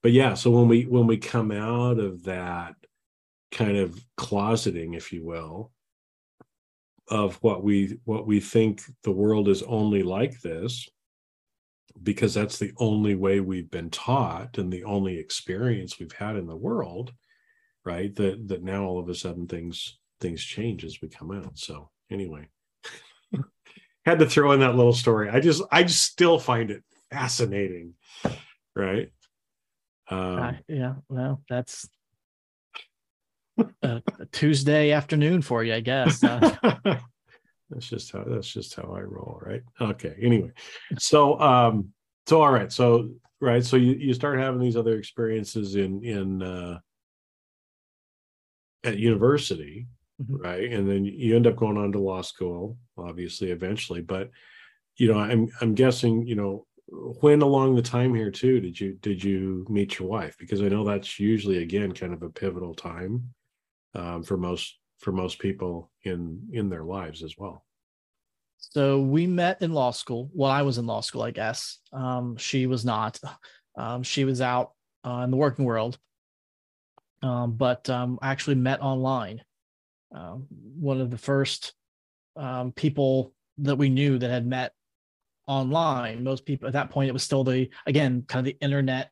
[0.00, 2.76] but yeah, so when we when we come out of that
[3.54, 5.72] kind of closeting, if you will,
[7.08, 10.88] of what we what we think the world is only like this
[12.02, 16.46] because that's the only way we've been taught and the only experience we've had in
[16.46, 17.12] the world
[17.84, 18.14] right?
[18.16, 21.58] That that now all of a sudden things things change as we come out.
[21.58, 22.48] So anyway
[24.06, 25.28] had to throw in that little story.
[25.28, 27.94] I just i just still find it fascinating
[28.74, 29.10] right?
[30.08, 31.88] Um Uh, yeah, well, that's
[33.82, 36.22] a, a Tuesday afternoon for you, I guess.
[36.22, 36.40] Uh,
[37.70, 39.62] that's just how that's just how I roll, right?
[39.80, 40.14] Okay.
[40.20, 40.50] Anyway,
[40.98, 41.90] so um,
[42.26, 46.42] so all right, so right, so you you start having these other experiences in in
[46.42, 46.78] uh,
[48.84, 49.86] at university,
[50.22, 50.38] Mhm.
[50.44, 54.00] right, and then you end up going on to law school, obviously, eventually.
[54.00, 54.30] But
[54.96, 56.66] you know, I'm I'm guessing, you know,
[57.20, 60.36] when along the time here too did you did you meet your wife?
[60.38, 63.34] Because I know that's usually again kind of a pivotal time
[63.94, 67.64] um, for most for most people in in their lives as well.
[68.58, 70.30] so we met in law school.
[70.32, 71.78] Well, I was in law school, I guess.
[71.92, 73.20] Um, she was not.
[73.76, 74.70] Um, she was out
[75.04, 75.98] uh, in the working world.
[77.22, 79.42] Um, but um, I actually met online.
[80.14, 80.46] Um,
[80.78, 81.72] one of the first
[82.76, 84.72] people that we knew that had met
[85.46, 86.22] online.
[86.24, 89.10] Most people at that point, it was still the again kind of the internet,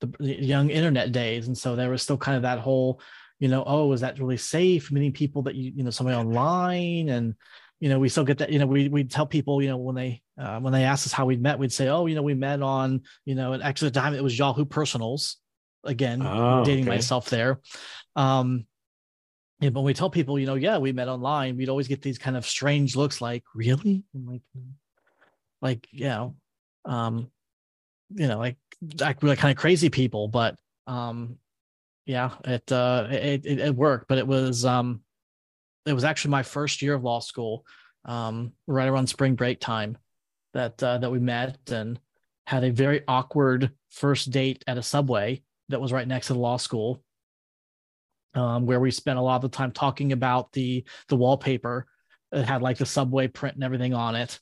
[0.00, 3.00] the young internet days, and so there was still kind of that whole,
[3.40, 4.92] you know, oh, is that really safe?
[4.92, 7.34] Meeting people that you you know somebody online, and
[7.80, 8.52] you know we still get that.
[8.52, 11.12] You know, we we tell people you know when they uh, when they ask us
[11.12, 13.88] how we met, we'd say, oh, you know, we met on you know, and actually
[13.88, 15.38] at the time it was Yahoo Personals.
[15.82, 16.96] Again, Oh, dating okay.
[16.96, 17.58] myself there.
[18.14, 18.66] Um,
[19.60, 22.02] yeah, but when we tell people, you know, yeah, we met online, we'd always get
[22.02, 24.04] these kind of strange looks like, really?
[24.14, 24.42] I'm like,
[25.62, 26.36] like, you know,
[26.84, 27.30] um,
[28.10, 28.56] you know, like
[29.02, 31.38] act like kind of crazy people, but um
[32.06, 35.02] yeah, it uh it, it it worked, but it was um
[35.86, 37.64] it was actually my first year of law school,
[38.04, 39.98] um, right around spring break time
[40.54, 42.00] that uh that we met and
[42.46, 46.38] had a very awkward first date at a subway that was right next to the
[46.38, 47.02] law school
[48.34, 51.86] um, where we spent a lot of the time talking about the the wallpaper
[52.32, 54.38] that had like the subway print and everything on it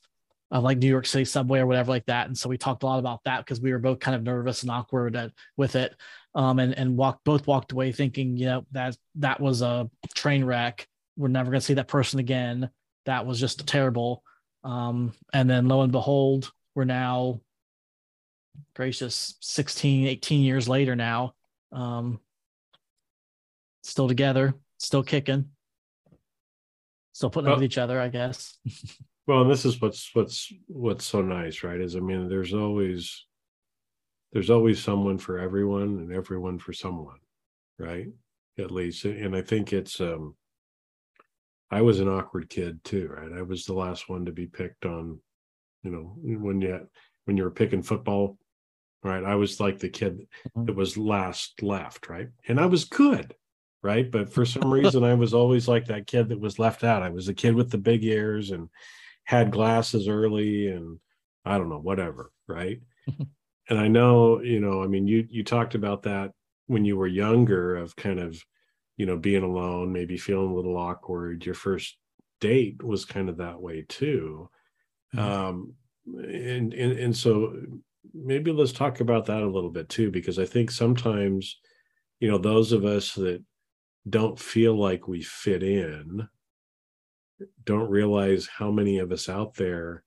[0.51, 2.27] of like New York City subway or whatever like that.
[2.27, 4.63] And so we talked a lot about that because we were both kind of nervous
[4.63, 5.95] and awkward at, with it.
[6.35, 10.43] Um, and and walked both walked away thinking, you know, that that was a train
[10.43, 10.87] wreck.
[11.17, 12.69] We're never gonna see that person again.
[13.05, 14.23] That was just terrible.
[14.63, 17.41] Um, and then lo and behold, we're now
[18.75, 21.33] gracious 16, 18 years later now.
[21.71, 22.19] Um,
[23.83, 25.49] still together, still kicking,
[27.13, 28.57] still putting up with each other, I guess.
[29.29, 31.79] Well, and this is what's what's what's so nice, right?
[31.79, 33.27] Is I mean, there's always
[34.31, 37.17] there's always someone for everyone and everyone for someone,
[37.77, 38.07] right?
[38.57, 40.35] At least, and I think it's um
[41.71, 43.31] I was an awkward kid too, right?
[43.37, 45.19] I was the last one to be picked on,
[45.83, 46.87] you know, when you
[47.25, 48.37] when you were picking football,
[49.03, 49.23] right?
[49.23, 52.29] I was like the kid that was last left, right?
[52.47, 53.35] And I was good,
[53.81, 54.09] right?
[54.09, 57.03] But for some reason, I was always like that kid that was left out.
[57.03, 58.69] I was the kid with the big ears and
[59.23, 60.99] had glasses early, and
[61.45, 62.79] I don't know, whatever, right?
[63.69, 66.31] and I know, you know, I mean, you you talked about that
[66.67, 68.41] when you were younger, of kind of,
[68.97, 71.45] you know, being alone, maybe feeling a little awkward.
[71.45, 71.97] Your first
[72.41, 74.49] date was kind of that way too.
[75.15, 75.19] Mhm.
[75.19, 75.73] Um,
[76.07, 77.55] and and and so
[78.13, 81.59] maybe let's talk about that a little bit too, because I think sometimes,
[82.19, 83.43] you know, those of us that
[84.09, 86.27] don't feel like we fit in
[87.63, 90.03] don't realize how many of us out there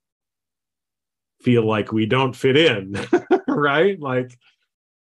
[1.41, 2.95] feel like we don't fit in,
[3.57, 3.99] right?
[3.99, 4.37] Like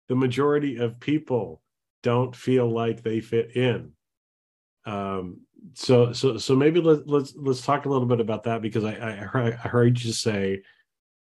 [0.08, 1.62] the majority of people
[2.02, 3.92] don't feel like they fit in.
[4.86, 5.40] Um,
[5.72, 8.92] so so so maybe let, let's let's talk a little bit about that because I
[8.94, 10.62] I I heard you say,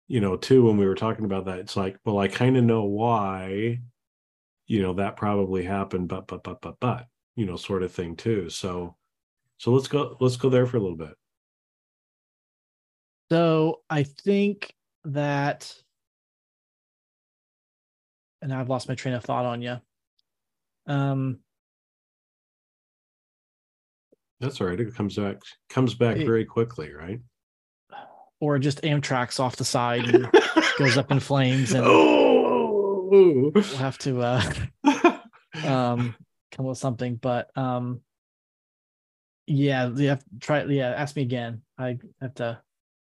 [0.09, 2.65] you know, too when we were talking about that, it's like, well, I kind of
[2.65, 3.81] know why,
[4.67, 8.17] you know, that probably happened, but but but but but you know, sort of thing
[8.17, 8.51] too.
[8.51, 8.97] So
[9.59, 11.15] so let's go let's go there for a little bit.
[13.31, 15.75] So I think that,
[18.45, 19.77] and I've lost my train of thought on you.
[20.87, 21.39] Um,
[24.39, 24.79] That's all right.
[24.79, 25.39] It comes back
[25.71, 27.21] comes back It- very quickly, right?
[28.41, 30.29] or just Amtrak's off the side and
[30.79, 34.43] goes up in flames and oh, we'll have to uh
[35.65, 36.15] um
[36.51, 38.01] come with something but um
[39.47, 42.61] yeah you have to try yeah ask me again i have to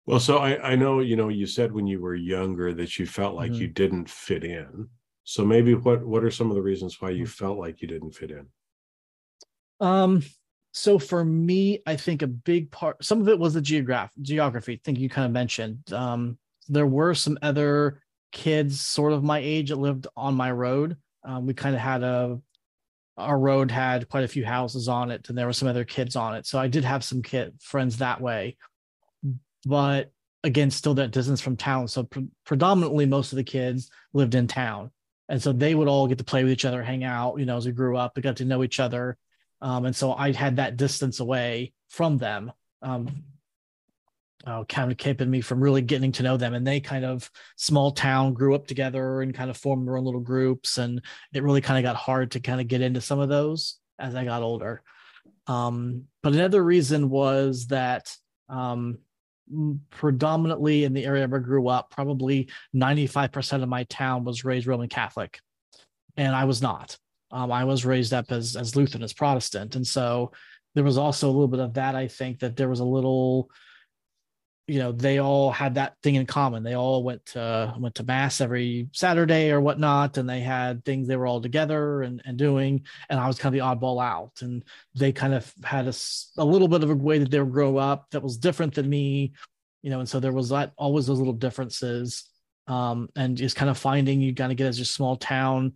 [0.08, 3.06] well so i i know you know you said when you were younger that you
[3.06, 3.60] felt like Mhm.
[3.60, 4.90] you didn't fit in
[5.30, 8.16] so maybe what what are some of the reasons why you felt like you didn't
[8.16, 8.48] fit in
[9.80, 10.24] Um,
[10.72, 14.74] so for me, I think a big part, some of it was the geograph geography.
[14.74, 15.94] I think you kind of mentioned.
[15.94, 20.98] Um, there were some other kids sort of my age that lived on my road.
[21.24, 22.40] Um, we kind of had a
[23.18, 26.16] our road had quite a few houses on it, and there were some other kids
[26.16, 26.48] on it.
[26.48, 28.58] So I did have some kid friends that way.
[29.66, 30.12] But
[30.44, 31.88] again, still that distance from town.
[31.88, 34.90] So pre- predominantly most of the kids lived in town.
[35.30, 37.58] And so they would all get to play with each other, hang out, you know,
[37.58, 39.18] as we grew up, we got to know each other.
[39.62, 43.24] Um, and so I had that distance away from them, um,
[44.46, 46.56] uh, kind of keeping me from really getting to know them.
[46.56, 50.06] And they kind of small town grew up together and kind of formed their own
[50.06, 50.80] little groups.
[50.80, 51.02] And
[51.34, 54.16] it really kind of got hard to kind of get into some of those as
[54.16, 54.82] I got older.
[55.46, 58.16] Um, but another reason was that
[58.48, 59.00] um,
[59.90, 64.68] predominantly in the area where I grew up, probably 95% of my town was raised
[64.68, 65.40] Roman Catholic.
[66.18, 66.98] And I was not.
[67.32, 70.32] Um, I was raised up as as Lutheran, as Protestant, and so
[70.76, 71.96] there was also a little bit of that.
[71.96, 73.50] I think that there was a little,
[74.70, 76.62] you know, they all had that thing in common.
[76.62, 81.08] They all went to went to mass every Saturday or whatnot, and they had things
[81.08, 82.84] they were all together and and doing.
[83.10, 85.94] And I was kind of the oddball out, and they kind of had a,
[86.38, 88.88] a little bit of a way that they would grow up that was different than
[88.88, 89.34] me,
[89.82, 90.00] you know.
[90.00, 92.30] And so there was that always those little differences,
[92.68, 95.74] um, and just kind of finding you kind of get as a small town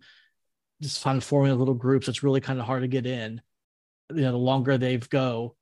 [0.80, 2.08] just kind of forming little groups.
[2.08, 3.40] It's really kind of hard to get in.
[4.10, 5.56] You know, the longer they've go,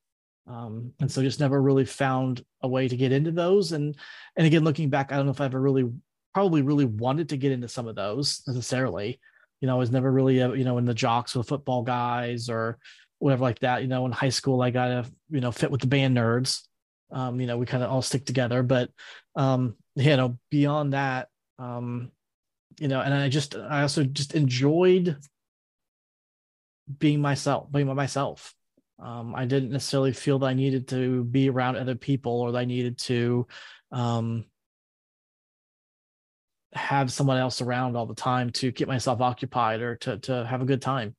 [0.47, 3.73] um, and so just never really found a way to get into those.
[3.73, 3.97] And
[4.37, 5.91] and again, looking back, I don't know if I ever really,
[6.35, 9.21] probably really wanted to get into some of those necessarily.
[9.61, 12.49] You know, I was never really, uh, you know, in the jocks with football guys
[12.49, 12.79] or
[13.19, 13.83] whatever like that.
[13.83, 16.63] You know, in high school, I got to, you know, fit with the band nerds.
[17.13, 18.91] Um, you know, we kind of all stick together, but
[19.37, 21.29] um, you know, beyond that,
[21.59, 22.11] um,
[22.81, 25.17] you know, and I just I also just enjoyed
[26.99, 28.55] being myself, being by myself.
[28.99, 32.59] Um, I didn't necessarily feel that I needed to be around other people or that
[32.59, 33.47] I needed to
[33.91, 34.45] um,
[36.73, 40.63] have someone else around all the time to keep myself occupied or to to have
[40.63, 41.15] a good time.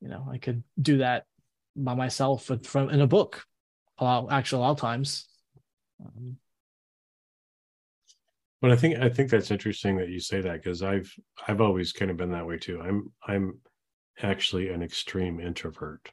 [0.00, 1.24] You know, I could do that
[1.76, 3.44] by myself with, from in a book.
[3.98, 5.28] A lot, actually, a lot of times.
[6.04, 6.36] Um,
[8.62, 11.12] But I think I think that's interesting that you say that because I've
[11.48, 12.80] I've always kind of been that way too.
[12.80, 13.58] I'm I'm
[14.22, 16.12] actually an extreme introvert,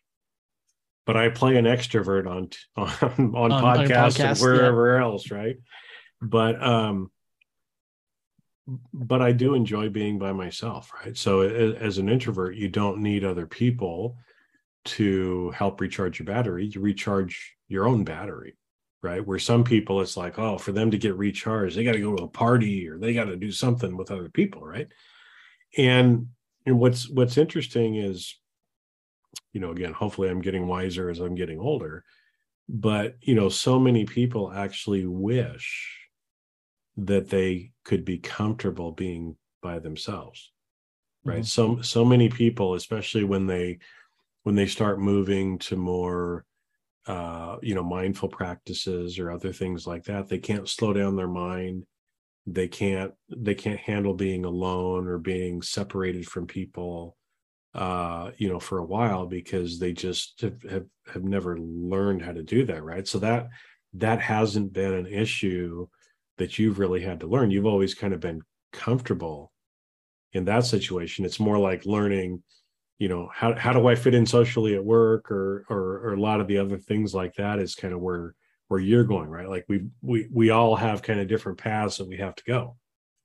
[1.10, 4.46] but I play an extrovert on on on, On- podcasts and podcasts, yeah.
[4.46, 5.58] wherever else, right?
[6.22, 7.10] But um,
[8.94, 11.18] but I do enjoy being by myself, right?
[11.18, 14.18] So as an introvert, you don't need other people
[14.86, 16.68] to help recharge your battery.
[16.68, 18.56] You recharge your own battery
[19.02, 19.26] right?
[19.26, 22.18] Where some people, it's like, oh, for them to get recharged, they got to go
[22.18, 24.90] to a party or they got to do something with other people, right?
[25.78, 26.28] And
[26.66, 28.36] and what's what's interesting is,
[29.54, 32.04] you know, again, hopefully I'm getting wiser as I'm getting older,
[32.68, 35.98] but you know, so many people actually wish
[36.98, 40.52] that they could be comfortable being by themselves,
[41.24, 41.46] right?
[41.46, 43.80] So so many people, especially when they
[44.44, 46.46] when they start moving to more
[47.10, 50.30] uh, you know, mindful practices or other things like that.
[50.30, 51.86] They can't slow down their mind.
[52.46, 57.18] They can't they can't handle being alone or being separated from people
[57.76, 62.32] uh you know for a while because they just have, have have never learned how
[62.32, 63.08] to do that right?
[63.08, 63.50] So that
[63.94, 65.88] that hasn't been an issue
[66.38, 67.52] that you've really had to learn.
[67.52, 69.52] You've always kind of been comfortable
[70.34, 71.26] in that situation.
[71.26, 72.44] It's more like learning
[73.00, 76.20] you know how how do I fit in socially at work or or or a
[76.20, 78.36] lot of the other things like that is kind of where
[78.68, 79.50] where you're going right?
[79.50, 82.76] Like we we we all have kind of different paths that we have to go.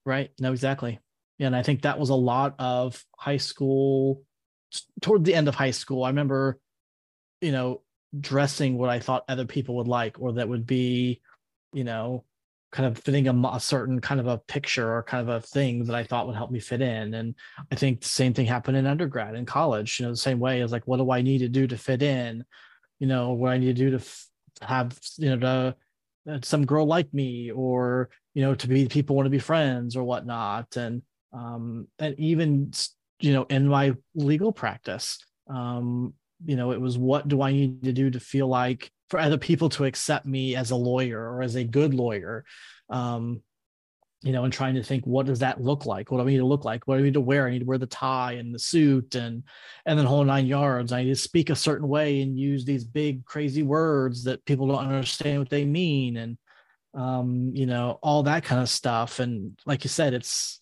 [0.07, 0.31] Right.
[0.39, 1.01] No, exactly.
[1.39, 4.23] Yeah, and I think that was a lot of high school
[5.01, 6.05] toward the end of high school.
[6.05, 6.59] I remember,
[7.41, 7.83] you know,
[8.19, 11.21] dressing what I thought other people would like, or that would be,
[11.73, 12.25] you know,
[12.73, 15.85] kind of fitting a, a certain kind of a picture or kind of a thing
[15.85, 17.15] that I thought would help me fit in.
[17.15, 17.35] And
[17.71, 20.61] I think the same thing happened in undergrad and college, you know, the same way
[20.61, 22.45] as like, what do I need to do to fit in?
[22.99, 24.27] You know, what I need to do to f-
[24.63, 25.77] have, you know, to
[26.27, 29.97] that some girl like me or you know to be people want to be friends
[29.97, 31.03] or whatnot and
[31.33, 32.71] um and even
[33.21, 37.83] you know in my legal practice um you know it was what do i need
[37.83, 41.43] to do to feel like for other people to accept me as a lawyer or
[41.43, 42.45] as a good lawyer
[42.91, 43.43] um
[44.25, 46.11] you know, and trying to think, what does that look like?
[46.11, 46.89] What do I need to look like?
[46.89, 47.47] What do I need to wear?
[47.47, 49.43] I need to wear the tie and the suit and
[49.85, 50.93] and then whole nine yards.
[50.93, 54.67] I need to speak a certain way and use these big crazy words that people
[54.67, 56.39] don't understand what they mean and
[56.95, 59.19] um, you know, all that kind of stuff.
[59.19, 60.59] And like you said, it's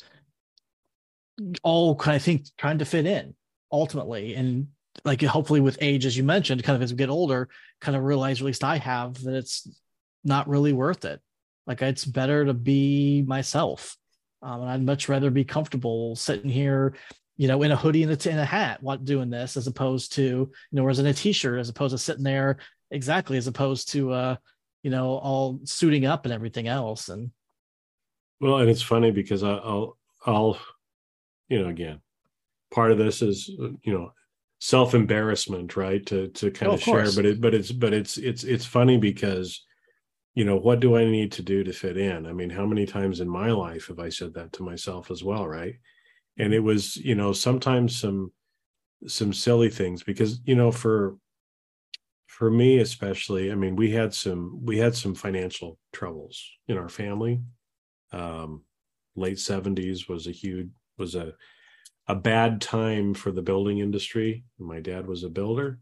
[1.62, 3.34] all kind of think trying to fit in
[3.70, 4.34] ultimately.
[4.34, 4.68] And
[5.04, 7.48] like hopefully with age, as you mentioned, kind of as we get older,
[7.80, 9.68] kind of realize, at least I have, that it's
[10.24, 11.20] not really worth it.
[11.66, 13.96] Like it's better to be myself.
[14.42, 16.94] Um, and I'd much rather be comfortable sitting here,
[17.36, 19.66] you know, in a hoodie and a, t- and a hat, what doing this, as
[19.66, 22.58] opposed to, you know, as in a t-shirt, as opposed to sitting there
[22.90, 24.36] exactly, as opposed to, uh,
[24.82, 27.08] you know, all suiting up and everything else.
[27.08, 27.30] And
[28.40, 30.58] well, and it's funny because I'll, I'll,
[31.52, 32.00] you know, again,
[32.70, 34.12] part of this is, you know,
[34.60, 36.04] self embarrassment, right?
[36.06, 38.64] To to kind oh, of, of share, but it, but it's, but it's, it's, it's
[38.64, 39.64] funny because
[40.34, 42.26] you know what do i need to do to fit in?
[42.26, 45.22] I mean how many times in my life have i said that to myself as
[45.22, 45.74] well right?
[46.38, 48.32] And it was you know sometimes some
[49.06, 51.16] some silly things because you know for
[52.28, 56.88] for me especially i mean we had some we had some financial troubles in our
[56.88, 57.42] family.
[58.12, 58.62] Um
[59.16, 60.70] late 70s was a huge
[61.02, 61.28] was a
[62.08, 64.44] a bad time for the building industry.
[64.58, 65.78] My dad was a builder.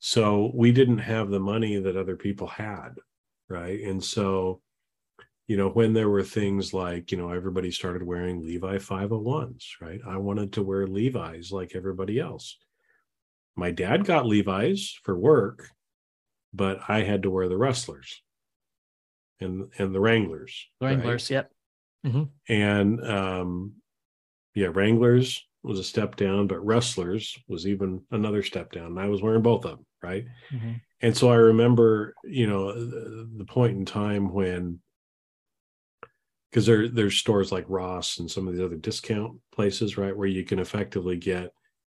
[0.00, 2.92] So we didn't have the money that other people had
[3.48, 3.80] right?
[3.80, 4.60] And so
[5.48, 10.00] you know when there were things like you know everybody started wearing levi 501s right?
[10.06, 12.56] I wanted to wear levi's like everybody else.
[13.54, 15.68] My dad got levi's for work
[16.52, 18.22] but i had to wear the rustlers
[19.40, 21.36] and and the wranglers the wranglers right?
[21.36, 21.52] yep.
[22.06, 22.52] Mm-hmm.
[22.52, 23.72] and um
[24.54, 29.08] yeah wranglers was a step down but Rustlers was even another step down and i
[29.08, 30.72] was wearing both of them right mm-hmm
[31.02, 34.78] and so I remember, you know, the, the point in time when,
[36.48, 40.28] because there there's stores like Ross and some of these other discount places, right, where
[40.28, 41.50] you can effectively get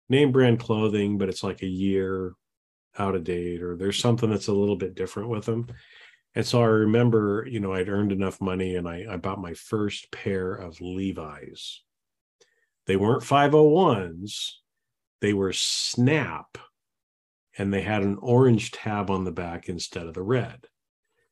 [0.08, 2.34] name brand clothing, but it's like a year
[2.97, 5.68] out of date, or there's something that's a little bit different with them.
[6.36, 9.54] And so I remember, you know, I'd earned enough money and I, I bought my
[9.54, 11.82] first pair of Levi's.
[12.86, 14.51] They weren't 501s,
[15.21, 16.57] they were Snap
[17.57, 20.65] and they had an orange tab on the back instead of the red.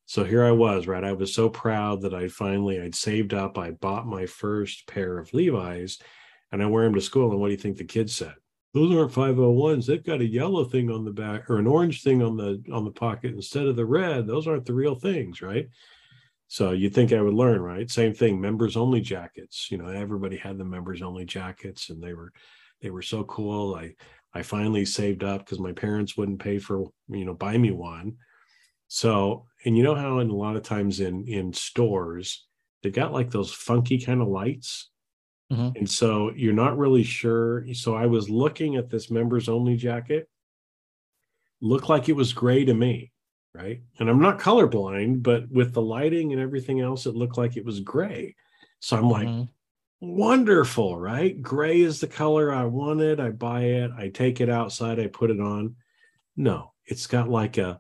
[0.06, 1.04] So here I was, right?
[1.04, 3.58] I was so proud that I finally I'd saved up.
[3.58, 6.00] I bought my first pair of Levi's
[6.52, 7.32] and I wear them to school.
[7.32, 8.36] And what do you think the kids said?
[8.74, 9.86] Those aren't 501s.
[9.86, 12.86] They've got a yellow thing on the back or an orange thing on the on
[12.86, 14.28] the pocket instead of the red.
[14.28, 15.68] Those aren't the real things, right?
[16.52, 17.90] So you'd think I would learn, right?
[17.90, 19.72] Same thing, members only jackets.
[19.72, 22.34] You know, everybody had the members only jackets and they were
[22.82, 23.74] they were so cool.
[23.74, 23.96] I
[24.34, 28.18] I finally saved up because my parents wouldn't pay for, you know, buy me one.
[28.90, 32.46] So, and you know how in a lot of times in in stores,
[32.84, 34.90] they've got like those funky kind of lights.
[35.54, 35.78] Mm-hmm.
[35.78, 37.66] And so you're not really sure.
[37.74, 40.28] So I was looking at this members only jacket,
[41.62, 43.14] looked like it was gray to me,
[43.54, 43.82] right?
[44.00, 47.66] And I'm not colorblind, but with the lighting and everything else, it looked like it
[47.66, 48.36] was gray.
[48.80, 49.40] So I'm mm-hmm.
[49.40, 49.48] like,
[50.02, 51.40] wonderful, right?
[51.42, 53.20] Gray is the color I wanted.
[53.20, 55.76] I buy it, I take it outside, I put it on.
[56.36, 57.80] No, it's got like a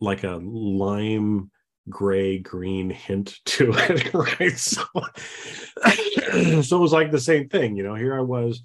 [0.00, 1.50] like a lime
[1.90, 4.56] gray green hint to it, right?
[4.56, 4.82] So,
[6.62, 7.94] so it was like the same thing, you know.
[7.94, 8.62] Here I was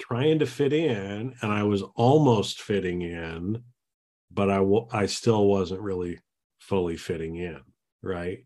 [0.00, 3.62] trying to fit in, and I was almost fitting in,
[4.32, 6.18] but I w- I still wasn't really
[6.58, 7.60] fully fitting in,
[8.02, 8.44] right?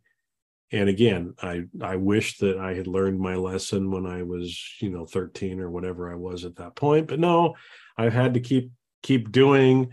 [0.72, 4.90] and again i i wish that i had learned my lesson when i was you
[4.90, 7.54] know 13 or whatever i was at that point but no
[7.96, 8.72] i've had to keep
[9.02, 9.92] keep doing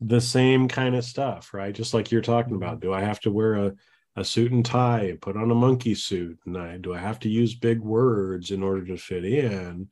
[0.00, 1.74] the same kind of stuff right?
[1.74, 2.62] Just like you're talking mm-hmm.
[2.62, 3.72] about do i have to wear a,
[4.16, 6.38] a suit and tie put on a monkey suit?
[6.44, 9.88] And I, do i have to use big words in order to fit in?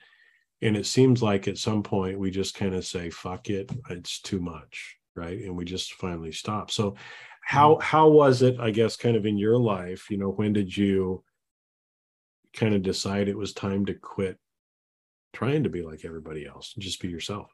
[0.62, 4.20] And it seems like at some point we just kind of say fuck it it's
[4.20, 5.38] too much right?
[5.38, 6.94] And we just finally stop so
[7.42, 7.82] how mm-hmm.
[7.82, 11.24] how was it i guess kind of in your life you know when did you
[12.52, 14.38] kind of decide it was time to quit
[15.32, 17.50] trying to be like everybody else and just be yourself?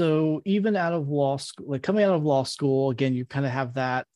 [0.00, 3.44] So even out of law school like coming out of law school again you kind
[3.44, 4.06] of have that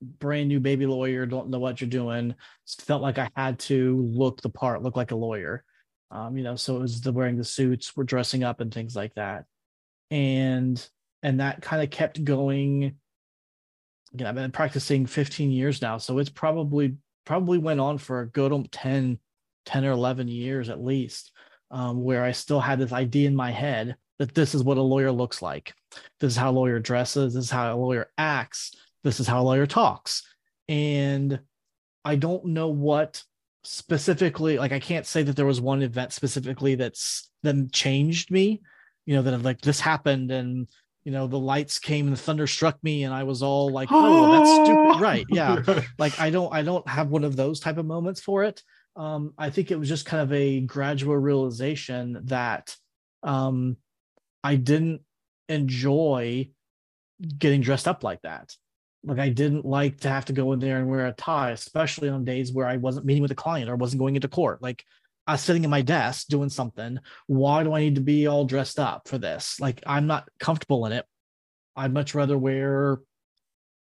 [0.00, 2.34] brand new baby lawyer don't know what you're doing.
[2.78, 5.64] Felt like i had to look the part look like a lawyer.
[6.12, 8.96] Um, you know so it was the wearing the suits we're dressing up and things
[8.96, 9.44] like that
[10.10, 10.88] and
[11.22, 12.96] and that kind of kept going.
[14.12, 18.26] Again i've been practicing 15 years now so it's probably probably went on for a
[18.26, 19.18] good 10
[19.66, 21.30] 10 or 11 years at least
[21.70, 24.82] um, where i still had this idea in my head that this is what a
[24.82, 25.72] lawyer looks like.
[26.20, 29.40] This is how a lawyer dresses this is how a lawyer acts this is how
[29.40, 30.22] a lawyer talks.
[30.68, 31.40] And
[32.04, 33.22] I don't know what
[33.64, 38.60] specifically like I can't say that there was one event specifically that's then changed me,
[39.10, 40.68] you know, that like this happened and
[41.02, 43.88] you know the lights came and the thunder struck me and I was all like,
[43.90, 45.00] oh, that's stupid.
[45.00, 45.26] Right.
[45.28, 45.82] Yeah.
[45.98, 48.62] like I don't I don't have one of those type of moments for it.
[48.94, 52.76] Um, I think it was just kind of a gradual realization that
[53.24, 53.78] um
[54.44, 55.00] I didn't
[55.48, 56.50] enjoy
[57.36, 58.54] getting dressed up like that.
[59.02, 62.10] Like I didn't like to have to go in there and wear a tie, especially
[62.10, 64.62] on days where I wasn't meeting with a client or wasn't going into court.
[64.62, 64.84] Like
[65.32, 66.98] Was sitting at my desk doing something.
[67.26, 69.58] Why do I need to be all dressed up for this?
[69.60, 71.06] Like I'm not comfortable in it.
[71.76, 73.00] I'd much rather wear,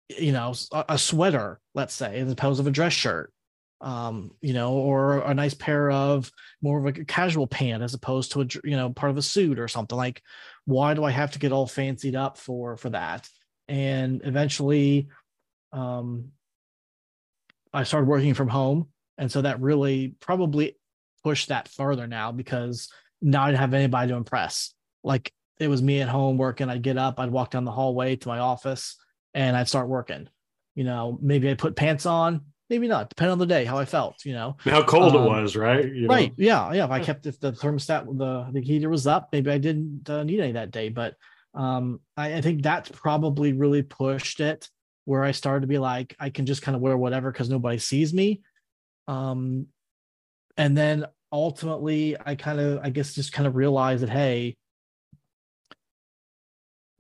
[0.09, 3.33] you know, a, a sweater, let's say, as opposed of a dress shirt.
[3.81, 6.31] Um, you know, or a nice pair of
[6.63, 9.59] more of a casual pant as opposed to a you know part of a suit
[9.59, 9.99] or something.
[9.99, 10.23] Like,
[10.65, 13.29] why do I have to get all fancied up for for that?
[13.69, 15.09] and eventually
[15.73, 16.31] um,
[17.73, 20.77] i started working from home and so that really probably
[21.25, 22.89] pushed that further now because
[23.21, 24.75] now i didn't have anybody to impress.
[25.03, 26.69] Like it was me at home working.
[26.69, 28.97] I'd get up i'd walk down the hallway to my office
[29.33, 30.29] and i'd start working.
[30.75, 33.85] You know maybe i put pants on maybe not depending on the day how i
[33.85, 34.57] felt you know?
[34.61, 35.85] How cold um, it was right?
[35.85, 36.45] You right know?
[36.45, 39.59] yeah yeah if i kept if the thermostat the the heater was up maybe i
[39.59, 41.15] didn't uh, need any that day but
[41.55, 44.69] um, I, I think that's probably really pushed it
[45.05, 47.79] where I started to be like, I can just kind of wear whatever because nobody
[47.79, 48.43] sees me.
[49.07, 49.67] Um,
[50.57, 54.57] and then ultimately, I kind of, I guess, just kind of realized that, hey,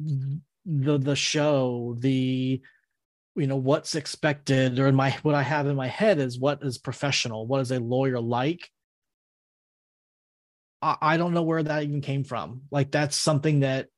[0.00, 2.61] the the show, the
[3.36, 6.62] you know what's expected, or in my what I have in my head is what
[6.62, 8.68] is professional, what is a lawyer like.
[10.82, 12.62] I, I don't know where that even came from.
[12.70, 13.88] Like that's something that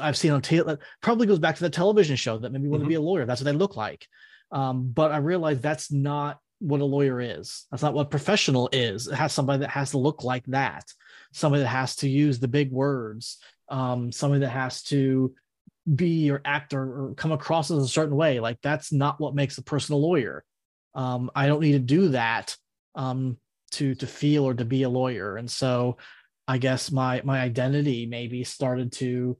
[0.00, 0.66] I've seen on tape
[1.00, 2.86] probably goes back to the television show that maybe want mm-hmm.
[2.86, 3.24] to be a lawyer.
[3.24, 4.06] That's what they look like.
[4.52, 7.66] Um, but I realized that's not what a lawyer is.
[7.70, 9.06] That's not what professional is.
[9.06, 10.84] It has somebody that has to look like that,
[11.32, 13.38] somebody that has to use the big words,
[13.68, 15.34] um, somebody that has to
[15.94, 18.40] be or act or, or, come across as a certain way.
[18.40, 20.44] Like that's not what makes a person a lawyer.
[20.94, 22.56] Um, I don't need to do that
[22.94, 23.38] um,
[23.72, 25.36] to to feel or to be a lawyer.
[25.36, 25.98] And so
[26.48, 29.36] I guess my my identity maybe started to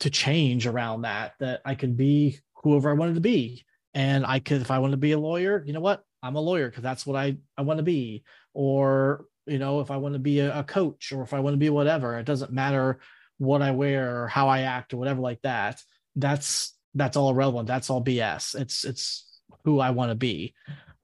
[0.00, 3.64] to change around that that i could be whoever i wanted to be
[3.94, 6.02] and i could if i want to be a lawyer you know what?
[6.22, 8.24] I'm a lawyer because that's what i i want to be.
[8.54, 11.52] Or you know if i want to be a, a coach or if i want
[11.52, 12.98] to be whatever it doesn't matter
[13.36, 15.82] what i wear or how i act or whatever like that.
[16.16, 17.66] That's that's all irrelevant.
[17.66, 20.54] That's all bs it's it's who i want to be.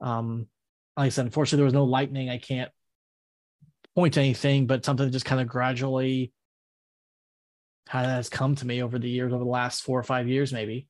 [0.01, 0.47] Um
[0.97, 2.29] like i said unfortunately there was no lightning.
[2.29, 2.71] I can't
[3.95, 6.33] point to anything but something that just kind of gradually
[7.87, 10.27] how that has come to me over the years, over the last four or five
[10.27, 10.87] years, maybe.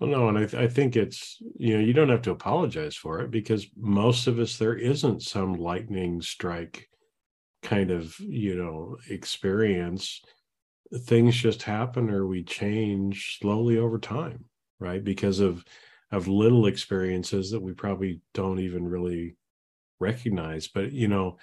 [0.00, 2.96] Well, no, and I, th- I think it's you know you don't have to apologize
[2.96, 6.88] for it because most of us there isn't some lightning strike
[7.62, 10.22] kind of you know experience.
[11.06, 14.46] Things just happen or we change slowly over time,
[14.80, 15.04] right?
[15.04, 15.64] Because of
[16.12, 19.36] of little experiences that we probably don't even really
[20.00, 20.68] recognize.
[20.68, 21.38] But you know,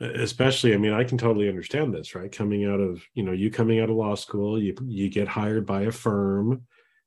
[0.00, 3.50] especially i mean i can totally understand this right coming out of you know you
[3.50, 6.62] coming out of law school you you get hired by a firm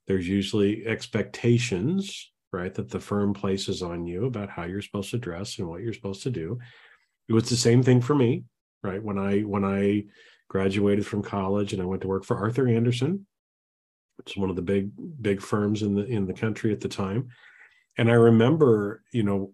[0.08, 5.18] there's usually expectations right that the firm places on you about how you're supposed to
[5.18, 6.58] dress and what you're supposed to do.
[7.28, 8.44] It was the same thing for me
[8.84, 9.02] right?
[9.02, 10.04] When i when i
[10.48, 13.26] graduated from college and i went to work for arthur andersen
[14.18, 14.92] which is one of the big
[15.22, 17.30] big firms in the in the country at the time.
[17.98, 19.54] And I remember, you know,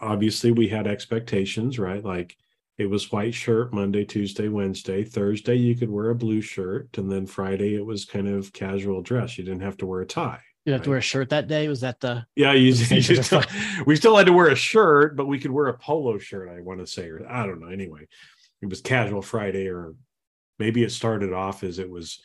[0.00, 2.04] obviously we had expectations, right?
[2.04, 2.36] Like
[2.78, 5.02] it was white shirt Monday, Tuesday, Wednesday.
[5.02, 6.96] Thursday, you could wear a blue shirt.
[6.98, 9.38] And then Friday, it was kind of casual dress.
[9.38, 10.40] You didn't have to wear a tie.
[10.64, 10.84] You have right?
[10.84, 11.68] to wear a shirt that day.
[11.68, 12.26] Was that the?
[12.34, 13.42] Yeah, you, you still,
[13.86, 16.48] we still had to wear a shirt, but we could wear a polo shirt.
[16.48, 17.68] I want to say, or I don't know.
[17.68, 18.06] Anyway,
[18.60, 19.94] it was casual Friday, or
[20.58, 22.20] maybe it started off as it was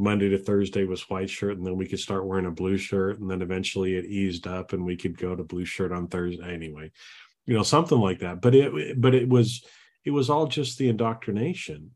[0.00, 3.20] Monday to Thursday was white shirt, and then we could start wearing a blue shirt,
[3.20, 6.52] and then eventually it eased up, and we could go to blue shirt on Thursday
[6.52, 6.90] anyway,
[7.46, 8.40] you know, something like that.
[8.40, 9.64] But it, but it was,
[10.04, 11.90] it was all just the indoctrination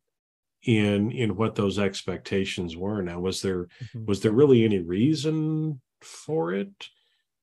[0.63, 3.03] in in what those expectations were.
[3.03, 4.07] Now, was there mm-hmm.
[4.07, 6.89] was there really any reason for it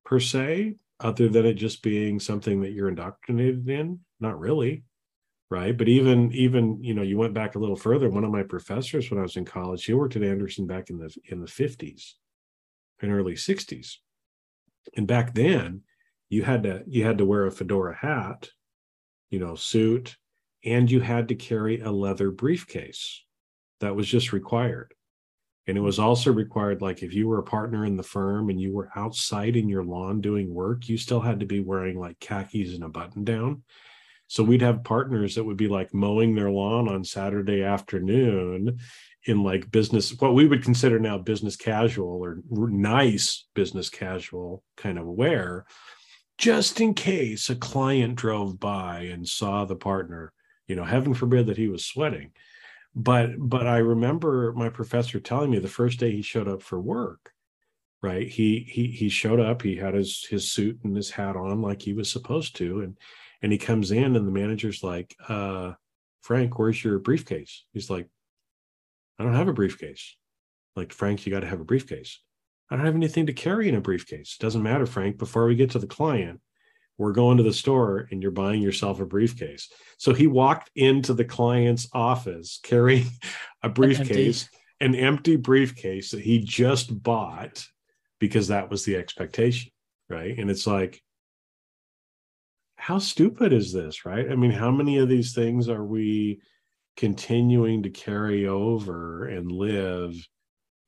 [0.05, 3.99] per se, other than it just being something that you're indoctrinated in?
[4.20, 4.84] Not really
[5.51, 8.41] right but even even you know you went back a little further one of my
[8.41, 11.47] professors when i was in college he worked at andersen back in the in the
[11.47, 12.14] 50s
[13.01, 13.97] and early 60s
[14.95, 15.82] and back then
[16.30, 18.49] you had to you had to wear a fedora hat
[19.30, 20.16] you know suit
[20.64, 23.24] and you had to carry a leather briefcase
[23.80, 24.93] that was just required
[25.68, 28.59] And it was also required, like if you were a partner in the firm and
[28.59, 32.20] you were outside in your lawn doing work, you still had to be wearing like
[32.20, 33.64] khakis and a button down.
[34.28, 38.80] So we'd have partners that would be like mowing their lawn on Saturday afternoon
[39.26, 44.97] in like business, what we would consider now business casual or nice business casual kind
[44.97, 45.66] of wear,
[46.38, 50.34] just in case a client drove by and saw the partner.
[50.68, 52.32] You know, heaven forbid that he was sweating.
[52.93, 56.80] But but i remember my professor telling me the first day he showed up for
[56.80, 57.32] work
[58.01, 61.62] right he he he showed up he had his his suit and his hat on
[61.62, 62.97] like he was supposed to and
[63.41, 65.72] and he comes in and the manager's like uh
[66.22, 67.66] frank where's your briefcase?
[67.74, 68.07] He's like
[69.18, 70.18] i don't have a briefcase.
[70.76, 72.20] Like frank you got to have a briefcase.
[72.70, 74.38] I don't have anything to carry in a briefcase.
[74.38, 75.18] Doesn't matter frank.
[75.18, 76.41] Before we get to the client
[77.02, 79.72] we're going to the store and you're buying yourself a briefcase.
[79.97, 83.08] So he walked into the client's office carrying
[83.64, 84.47] a briefcase,
[84.80, 84.99] an empty.
[84.99, 87.66] an empty briefcase that he just bought
[88.20, 89.72] because that was the expectation.
[90.12, 90.38] Right.
[90.38, 91.02] And it's like,
[92.76, 94.06] how stupid is this?
[94.06, 94.30] Right.
[94.30, 96.39] I mean, how many of these things are we
[96.97, 100.16] continuing to carry over and live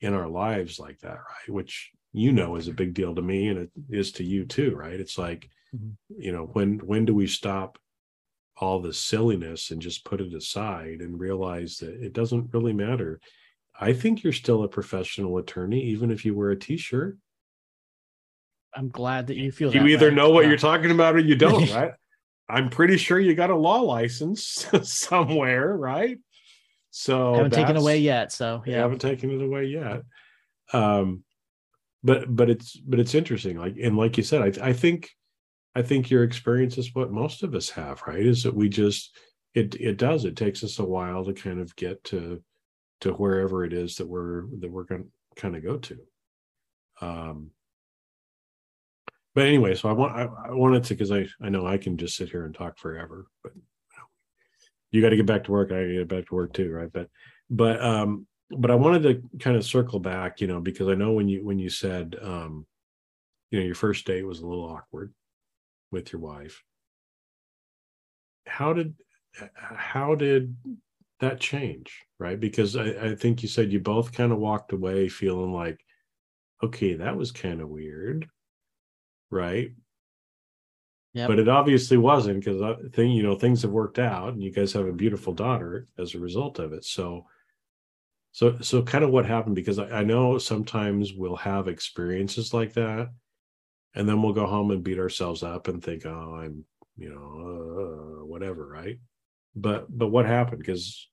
[0.02, 1.16] in our lives like that?
[1.18, 1.50] Right.
[1.50, 4.76] Which you know is a big deal to me and it is to you too.
[4.76, 5.00] Right.
[5.00, 6.22] It's like, Mm-hmm.
[6.22, 7.78] You know, when when do we stop
[8.58, 13.20] all the silliness and just put it aside and realize that it doesn't really matter?
[13.80, 17.18] I think you're still a professional attorney, even if you wear a t-shirt.
[18.76, 19.74] I'm glad that you feel.
[19.74, 20.16] You either way.
[20.16, 20.50] know what yeah.
[20.50, 21.94] you're talking about or you don't, right?
[22.50, 26.20] I'm pretty sure you got a law license somewhere, right?
[26.92, 28.32] So haven't taken away yet.
[28.32, 30.04] So yeah, haven't taken it away yet.
[30.72, 31.24] Um,
[32.04, 33.58] but but it's but it's interesting.
[33.58, 35.10] Like and like you said, I I think
[35.76, 38.26] I think your experience is what most of us have, right?
[38.26, 39.18] Is that we just
[39.54, 42.44] it it does it takes us a while to kind of get to
[43.02, 46.00] to wherever it is that we're that we're going to kind of go to.
[47.02, 47.52] Um,
[49.36, 51.98] but anyway, so I want I, I wanted to because I I know I can
[51.98, 53.54] just sit here and talk forever, but
[54.92, 55.72] you got to get back to work.
[55.72, 56.92] I get back to work too, right?
[56.94, 57.10] But
[57.50, 61.14] but um but I wanted to kind of circle back, you know, because I know
[61.14, 62.68] when you when you said um
[63.50, 65.12] you know your first date was a little awkward
[65.94, 66.64] with your wife
[68.46, 68.94] how did
[69.56, 70.56] how did
[71.20, 75.08] that change right because I, I think you said you both kind of walked away
[75.08, 75.80] feeling like
[76.62, 78.28] okay that was kind of weird
[79.32, 79.72] right
[81.14, 81.28] Yep.
[81.28, 84.42] But it obviously wasn't because I uh, think you know things have worked out, and
[84.42, 86.84] you guys have a beautiful daughter as a result of it.
[86.84, 87.28] So,
[88.32, 92.74] so so kind of what happened because I, I know sometimes we'll have experiences like
[92.74, 93.12] that,
[93.96, 96.66] and then we'll go home and beat ourselves up and think oh i'm
[96.98, 99.00] you know uh, whatever right?
[99.56, 100.60] But but what happened?
[100.60, 101.08] Because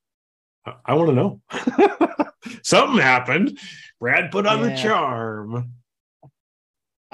[0.66, 1.40] i, I want to know.
[2.62, 3.58] Something happened.
[3.98, 4.68] Brad put on yeah.
[4.68, 5.72] the charm.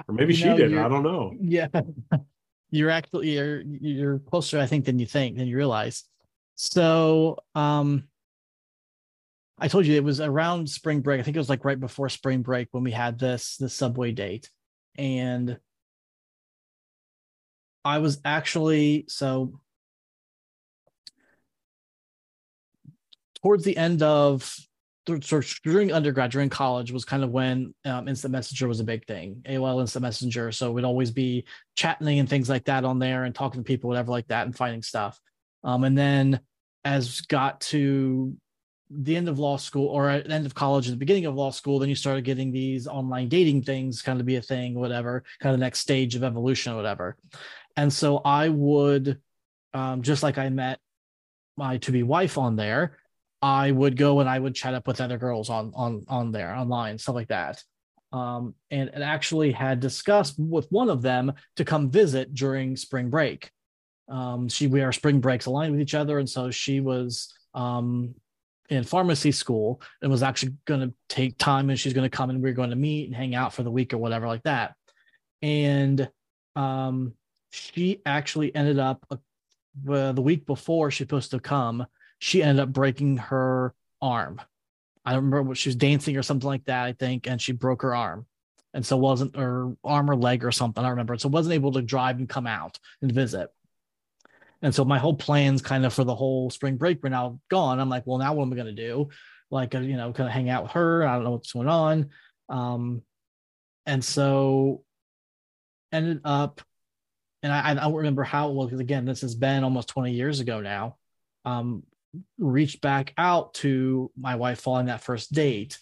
[0.09, 0.77] Or maybe you she know, did.
[0.77, 1.35] i don't know.
[1.41, 1.69] Yeah.
[2.71, 6.03] You're actually you're you're closer i think than you think than you realize.
[6.57, 8.09] So um
[9.59, 11.21] i told you it was around spring break.
[11.21, 14.11] I think it was like right before spring break when we had this this subway
[14.11, 14.51] date
[14.99, 15.59] and
[17.85, 19.61] I was actually so
[23.43, 24.57] towards the end of
[25.63, 29.41] during undergrad, during college was kind of when um, instant messenger was a big thing.
[29.49, 31.45] AOL instant messenger, so we'd always be
[31.77, 34.57] chatting and things like that on there and talking to people, whatever like that, and
[34.57, 35.21] finding stuff.
[35.63, 36.41] Um, and then
[36.85, 38.37] as got to
[38.91, 41.51] the end of law school or at the end of college, the beginning of law
[41.51, 45.25] school, then you started getting these online dating things kind of be a thing, whatever,
[45.41, 47.17] kind of next stage of evolution, or whatever.
[47.77, 49.21] And so I would,
[49.75, 50.79] um, just like I met
[51.57, 52.99] my to be wife on there,
[53.43, 56.55] I would go and I would chat up with other girls on on on there
[56.55, 57.63] online, stuff like that.
[58.13, 63.11] Um, and, and actually had discussed with one of them to come visit during spring
[63.11, 63.51] break.
[64.09, 68.15] Um, she we our spring breaks aligned with each other, and so she was um,
[68.69, 72.31] in pharmacy school and was actually going to take time and she's going to come
[72.31, 74.43] and we are going to meet and hang out for the week or whatever like
[74.43, 74.75] that.
[75.43, 76.09] And
[76.55, 77.13] um,
[77.51, 81.87] she actually ended up uh, the week before she was supposed to come
[82.19, 84.41] she ended up breaking her arm.
[85.05, 87.53] I don't remember what she was dancing or something like that i think and she
[87.53, 88.27] broke her arm.
[88.75, 91.17] And so wasn't her arm or leg or something i remember.
[91.19, 93.51] So wasn't able to drive and come out and visit
[94.63, 97.79] and so my whole plans kind of for the whole spring break were now gone.
[97.79, 99.09] I'm like, well, now what am I going to do?
[99.51, 101.07] Like, uh, you know, kind of hang out with her.
[101.07, 102.11] I don't know what's going on.
[102.49, 103.03] Um,
[103.85, 104.83] and so
[105.93, 106.63] ended up,
[107.43, 110.13] and I, I don't remember how it was because again, this has been almost 20
[110.13, 110.97] years ago now.
[111.45, 111.85] Um,
[112.39, 115.79] reached back out to my wife following that first date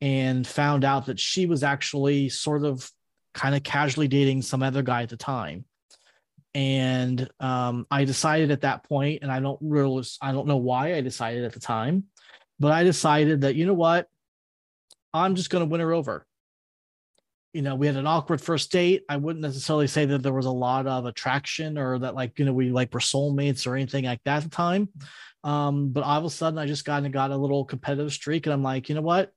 [0.00, 2.90] and found out that she was actually sort of
[3.32, 5.64] kind of casually dating some other guy at the time.
[6.54, 10.94] And um, I decided at that point, and I don't really, I don't know why
[10.94, 12.04] I decided at the time,
[12.60, 14.08] but I decided that, you know what?
[15.12, 16.26] I'm just going to win her over.
[17.52, 19.04] You know, we had an awkward first date.
[19.08, 22.44] I wouldn't necessarily say that there was a lot of attraction or that, like, you
[22.44, 24.88] know, we like were soulmates or anything like that at the time.
[25.44, 28.46] Um, but all of a sudden, I just kind of got a little competitive streak,
[28.46, 29.32] and I'm like, you know what?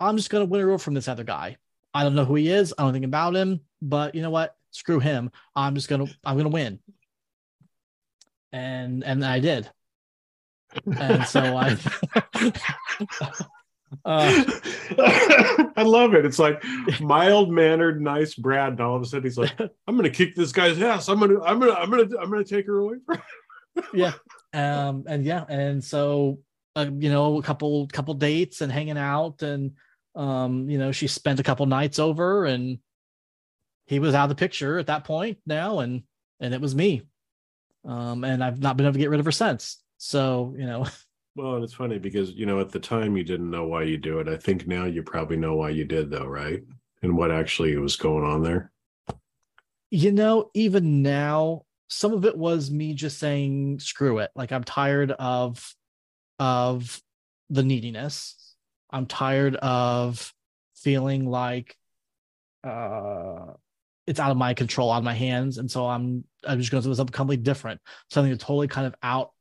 [0.00, 1.56] I'm just going to win her over from this other guy.
[1.94, 2.74] I don't know who he is.
[2.76, 4.54] I don't think about him, but you know what?
[4.76, 5.30] Screw him.
[5.54, 6.80] I'm just gonna I'm gonna win.
[8.52, 9.70] And and I did.
[10.98, 11.76] And so I
[14.04, 14.44] uh,
[15.76, 16.26] I love it.
[16.26, 16.62] It's like
[17.00, 20.52] mild mannered, nice Brad, and all of a sudden he's like, "I'm gonna kick this
[20.52, 21.08] guy's ass.
[21.08, 22.96] I'm gonna, I'm gonna, I'm gonna, I'm gonna take her away."
[23.94, 24.12] yeah,
[24.52, 26.40] um, and yeah, and so
[26.74, 29.72] uh, you know, a couple couple dates and hanging out, and
[30.14, 32.78] um, you know, she spent a couple nights over and
[33.86, 36.02] he was out of the picture at that point now and
[36.40, 37.02] and it was me.
[37.84, 39.82] Um, and I've not been able to get rid of her since.
[39.96, 40.86] So, you know.
[41.38, 43.98] Well, and it's funny because, you know, at the time you didn't know why you
[43.98, 44.26] do it.
[44.26, 46.62] I think now you probably know why you did though, right?
[47.02, 48.72] And what actually was going on there.
[49.90, 54.30] You know, even now, some of it was me just saying, screw it.
[54.34, 55.74] Like I'm tired of
[56.38, 57.02] of
[57.50, 58.46] the neediness
[58.90, 60.32] I'm tired of
[60.74, 61.76] feeling like
[62.64, 63.52] uh,
[64.06, 66.82] it's out of my control, out of my hands, and so I'm I'm just going
[66.82, 67.80] to do something completely different,
[68.10, 69.32] something that's totally kind of out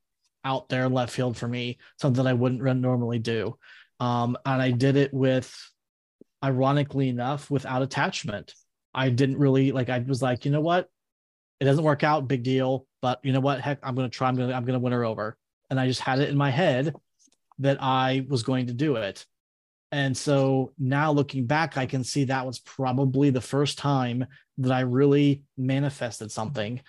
[0.43, 3.57] out there left field for me, something that I wouldn't normally do.
[3.99, 5.53] Um, and I did it with,
[6.43, 8.53] ironically enough, without attachment.
[8.93, 9.89] I didn't really like.
[9.89, 10.89] I was like, you know what,
[11.59, 12.88] it doesn't work out, big deal.
[13.01, 14.28] But you know what, heck, I'm going to try.
[14.28, 15.38] I'm going to I'm going to win her over.
[15.70, 16.93] And I just had it in my head
[17.59, 19.26] that I was going to do it.
[19.96, 24.26] And so now looking back, I can see that was probably the first time
[24.58, 26.82] that I really manifested something.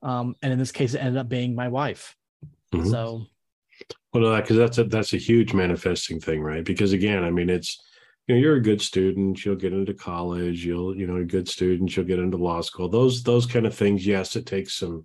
[0.00, 2.16] Um, and in this case, it ended up being my wife.
[2.72, 2.88] Mm-hmm.
[2.88, 3.26] So,
[4.14, 6.64] well, because that's a that's a huge manifesting thing, right?
[6.64, 7.82] Because again, I mean, it's
[8.28, 11.48] you know, you're a good student, you'll get into college, you'll you know, a good
[11.48, 12.88] student, you'll get into law school.
[12.88, 14.06] Those those kind of things.
[14.06, 15.04] Yes, it takes some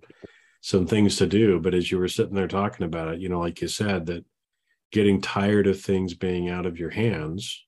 [0.60, 3.40] some things to do, but as you were sitting there talking about it, you know,
[3.40, 4.24] like you said, that
[4.90, 7.64] getting tired of things being out of your hands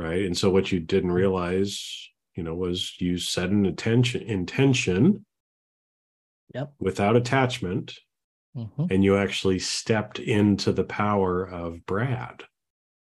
[0.00, 0.24] right?
[0.24, 5.26] And so what you didn't realize you know was you set an attention intention
[6.54, 6.72] yep.
[6.80, 7.98] without attachment
[8.56, 8.86] mm-hmm.
[8.90, 12.44] and you actually stepped into the power of brad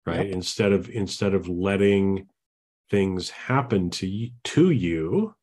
[0.04, 0.26] right?
[0.26, 0.34] Yep.
[0.34, 2.26] instead of instead of letting
[2.90, 5.34] things happen to you, to you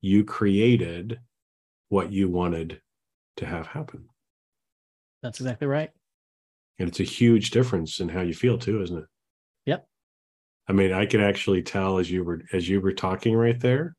[0.00, 1.20] you created
[1.90, 2.80] what you wanted
[3.36, 4.08] to have happen.
[5.22, 5.92] That's exactly right
[6.78, 9.04] and it's a huge difference in how you feel too isn't it
[9.66, 9.86] yep
[10.68, 13.94] i mean i could actually tell as you were as you were talking right there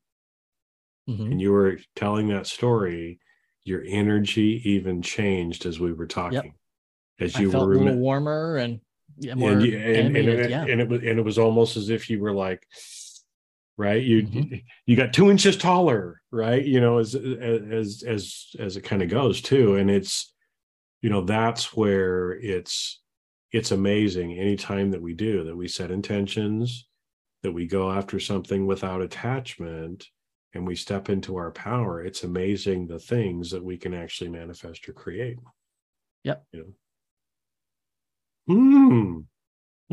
[1.08, 1.32] mm-hmm.
[1.32, 3.18] and you were telling that story
[3.64, 6.54] your energy even changed as we were talking
[7.18, 7.26] yep.
[7.26, 8.80] as you I felt were a little warmer and
[9.16, 10.64] yeah, more and, and, and, it, yeah.
[10.64, 12.66] and it was and it was almost as if you were like
[13.76, 14.54] right you mm-hmm.
[14.86, 19.08] you got two inches taller right you know as as as as it kind of
[19.08, 20.33] goes too and it's
[21.04, 23.02] you know that's where it's
[23.52, 26.88] it's amazing anytime that we do that we set intentions
[27.42, 30.08] that we go after something without attachment
[30.54, 34.88] and we step into our power it's amazing the things that we can actually manifest
[34.88, 35.36] or create
[36.22, 36.74] yep you
[38.48, 39.26] know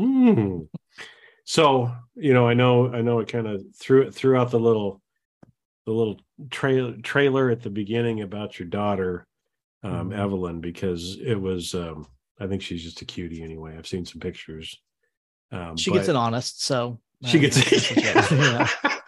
[0.00, 0.68] Mm.
[1.44, 4.58] so you know i know i know it kind of threw it threw out the
[4.58, 5.02] little
[5.84, 9.26] the little trailer trailer at the beginning about your daughter
[9.82, 10.20] um, mm-hmm.
[10.20, 11.74] Evelyn because it was.
[11.74, 12.06] Um,
[12.40, 13.76] I think she's just a cutie anyway.
[13.76, 14.80] I've seen some pictures.
[15.52, 18.68] Um, she gets it honest, so she gets it.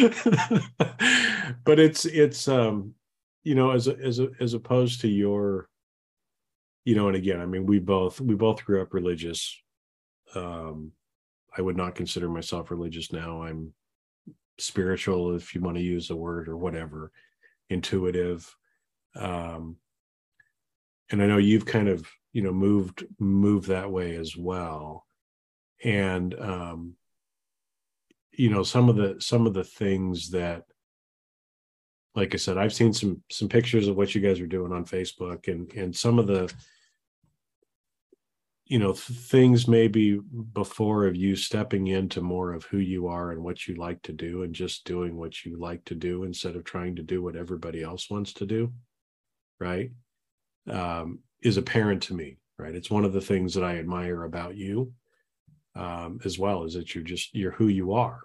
[1.64, 2.94] but it's it's um
[3.44, 5.68] you know as as as opposed to your
[6.84, 9.60] you know and again i mean we both we both grew up religious
[10.34, 10.92] um
[11.56, 13.72] i would not consider myself religious now i'm
[14.58, 17.10] spiritual if you want to use a word or whatever
[17.68, 18.56] intuitive
[19.16, 19.76] um,
[21.10, 25.06] and I know you've kind of you know moved moved that way as well,
[25.84, 26.94] and um,
[28.32, 30.64] you know some of the some of the things that
[32.14, 34.84] like I said, I've seen some some pictures of what you guys are doing on
[34.84, 36.52] Facebook, and and some of the
[38.66, 40.20] you know things maybe
[40.52, 44.12] before of you stepping into more of who you are and what you like to
[44.12, 47.36] do, and just doing what you like to do instead of trying to do what
[47.36, 48.72] everybody else wants to do
[49.60, 49.90] right,
[50.70, 52.74] um, is apparent to me, right?
[52.74, 54.92] It's one of the things that I admire about you.
[55.76, 58.20] um, as well is that you're just you're who you are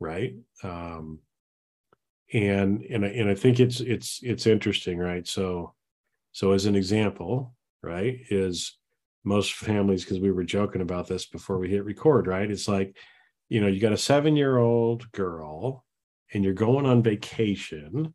[0.00, 1.20] right um,
[2.32, 5.74] and and I, and I think it's it's it's interesting right so
[6.32, 8.76] so as an example right is
[9.24, 12.96] most families because we were joking about this before we hit record right it's like
[13.48, 15.84] you know you got a seven year old girl
[16.32, 18.14] and you're going on vacation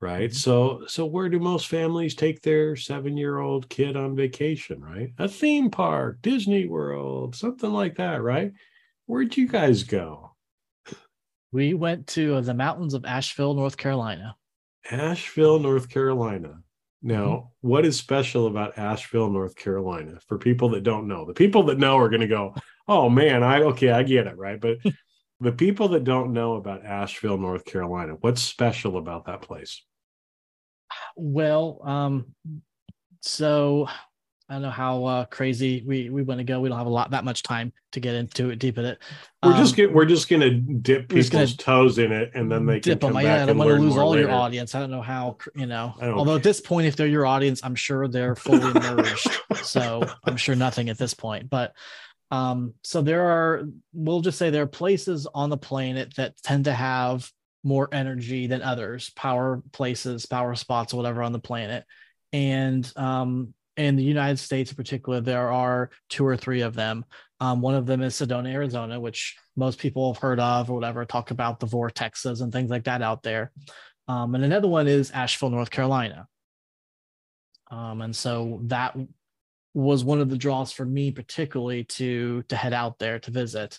[0.00, 0.30] right?
[0.30, 0.36] Mm-hmm.
[0.36, 5.12] so so where do most families take their seven year old kid on vacation right?
[5.18, 8.52] A theme park disney world something like that right?
[9.06, 10.32] Where'd you guys go?
[11.52, 14.36] We went to the mountains of asheville north carolina.
[14.90, 16.60] Asheville north carolina.
[17.02, 17.68] Now mm-hmm.
[17.68, 21.24] what is special about asheville north carolina for people that don't know?
[21.24, 22.54] The people that know are going to go
[22.88, 24.60] oh man i okay i get it right?
[24.60, 24.78] But
[25.40, 29.82] the people that don't know about Asheville, North Carolina, what's special about that place?
[31.16, 32.34] Well, um,
[33.20, 33.88] so
[34.48, 36.60] I don't know how uh, crazy we we want to go.
[36.60, 38.98] We don't have a lot that much time to get into it deep in it.
[39.42, 42.64] We're um, just get, we're just gonna dip people's gonna toes in it, and then
[42.64, 43.24] they dip can come them.
[43.24, 44.22] Back yeah, I'm going to lose all later.
[44.22, 44.74] your audience.
[44.76, 45.94] I don't know how you know.
[46.00, 49.28] Although at this point, if they're your audience, I'm sure they're fully immersed.
[49.64, 51.50] so I'm sure nothing at this point.
[51.50, 51.74] But
[52.30, 56.64] um, so there are, we'll just say there are places on the planet that tend
[56.64, 57.30] to have
[57.62, 61.84] more energy than others, power places, power spots, whatever on the planet.
[62.32, 67.04] And um, in the United States in particular, there are two or three of them.
[67.40, 71.04] Um, one of them is Sedona, Arizona, which most people have heard of or whatever,
[71.04, 73.52] talk about the vortexes and things like that out there.
[74.08, 76.28] Um, and another one is Asheville, North Carolina.
[77.70, 78.96] Um, and so that
[79.76, 83.78] was one of the draws for me particularly to to head out there to visit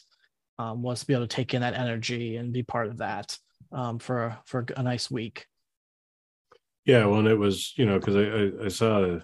[0.59, 3.37] um, was to be able to take in that energy and be part of that
[3.71, 5.47] um, for for a nice week.
[6.85, 9.19] Yeah well and it was you know because I, I, I saw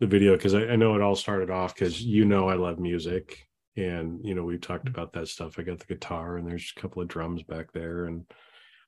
[0.00, 2.78] the video because I, I know it all started off because you know i love
[2.78, 5.58] music and you know we've talked about that stuff.
[5.58, 8.24] I got the guitar and there's a couple of drums back there and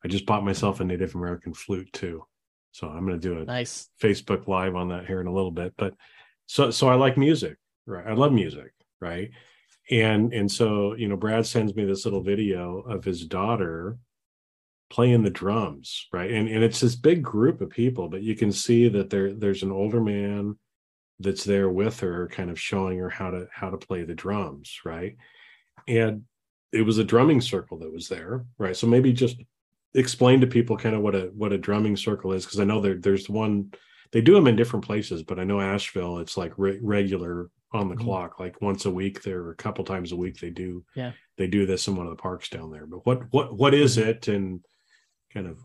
[0.04, 2.24] i just bought myself a native american flute too.
[2.72, 3.90] So i'm going to do a nice.
[4.02, 5.94] Facebook live on that here in a little bit but
[6.46, 8.06] so so i like music right?
[8.06, 9.30] I love music right?
[9.90, 13.98] And and so you know brad sends me this little video of his daughter
[14.90, 16.30] playing the drums right?
[16.30, 19.62] And and it's this big group of people but you can see that there there's
[19.62, 20.56] an older man
[21.20, 24.80] that's there with her kind of showing her how to how to play the drums
[24.84, 25.16] right?
[25.88, 26.24] And
[26.72, 28.76] it was a drumming circle that was there right?
[28.76, 29.36] So maybe just
[29.94, 32.82] explain to people kind of what a what a drumming circle is because i know
[32.82, 33.72] there there's one
[34.16, 37.90] they do them in different places, but I know Asheville, it's like re- regular on
[37.90, 38.04] the mm-hmm.
[38.04, 39.22] clock, like once a week.
[39.22, 40.82] There, a couple times a week, they do.
[40.94, 42.86] Yeah, they do this in one of the parks down there.
[42.86, 44.08] But what what what is mm-hmm.
[44.08, 44.64] it, and
[45.34, 45.58] kind of?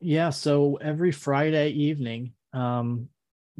[0.00, 3.10] Yeah, so every Friday evening, um,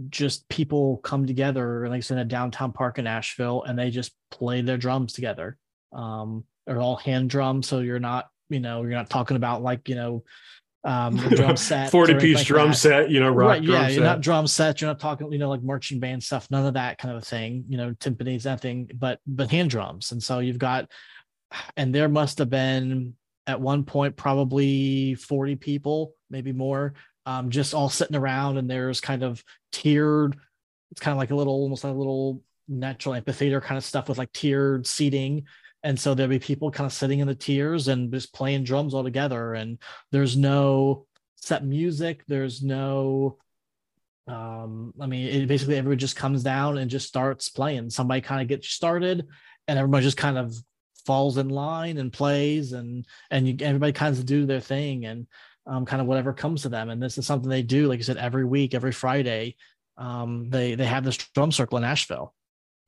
[0.09, 4.62] just people come together, like in a downtown park in Asheville, and they just play
[4.62, 5.59] their drums together.
[5.93, 9.91] Um, they're all hand drums, so you're not, you know, you're not talking about like
[9.91, 10.24] you know
[10.85, 12.76] um, drum set, 40 piece like drum that.
[12.76, 15.49] set, you know, rock right, yeah, you're not drum set, you're not talking, you know,
[15.49, 19.18] like marching band stuff, none of that kind of thing, you know, timpanis, nothing, but
[19.26, 20.12] but hand drums.
[20.12, 20.91] And so you've got,
[21.76, 23.14] and there must have been
[23.47, 26.95] at one point probably 40 people, maybe more,
[27.26, 30.37] um, just all sitting around, and there's kind of tiered.
[30.91, 34.09] It's kind of like a little, almost like a little natural amphitheater kind of stuff
[34.09, 35.45] with like tiered seating
[35.85, 38.95] and so there'll be people kind of sitting in the tiers and just playing drums
[38.95, 39.78] all together and
[40.11, 41.07] there's no
[41.37, 43.37] set music there's no
[44.26, 47.91] um i mean it basically everybody just comes down and just starts playing.
[47.91, 49.26] Somebody kind of gets started
[49.68, 50.55] and everybody just kind of
[51.07, 55.26] falls in line and plays and and you, everybody kind of do their thing and
[55.66, 56.91] um, kind of whatever comes to them.
[56.91, 59.57] And this is something they do like you said every week every friday
[59.97, 62.35] um, they they have this drum circle in asheville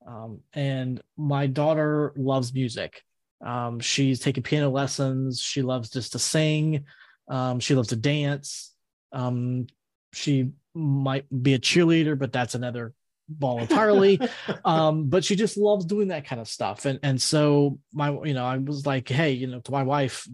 [0.07, 3.03] um, and my daughter loves music.
[3.45, 5.41] Um, she's taken piano lessons.
[5.41, 6.85] She loves just to sing.
[7.29, 8.73] Um, she loves to dance.
[9.13, 9.67] Um,
[10.13, 12.95] she might be a cheerleader, but that's another
[13.29, 14.21] ball entirely.
[14.65, 16.85] um, but she just loves doing that kind of stuff.
[16.85, 20.27] And and so my, you know, I was like, hey, you know, to my wife,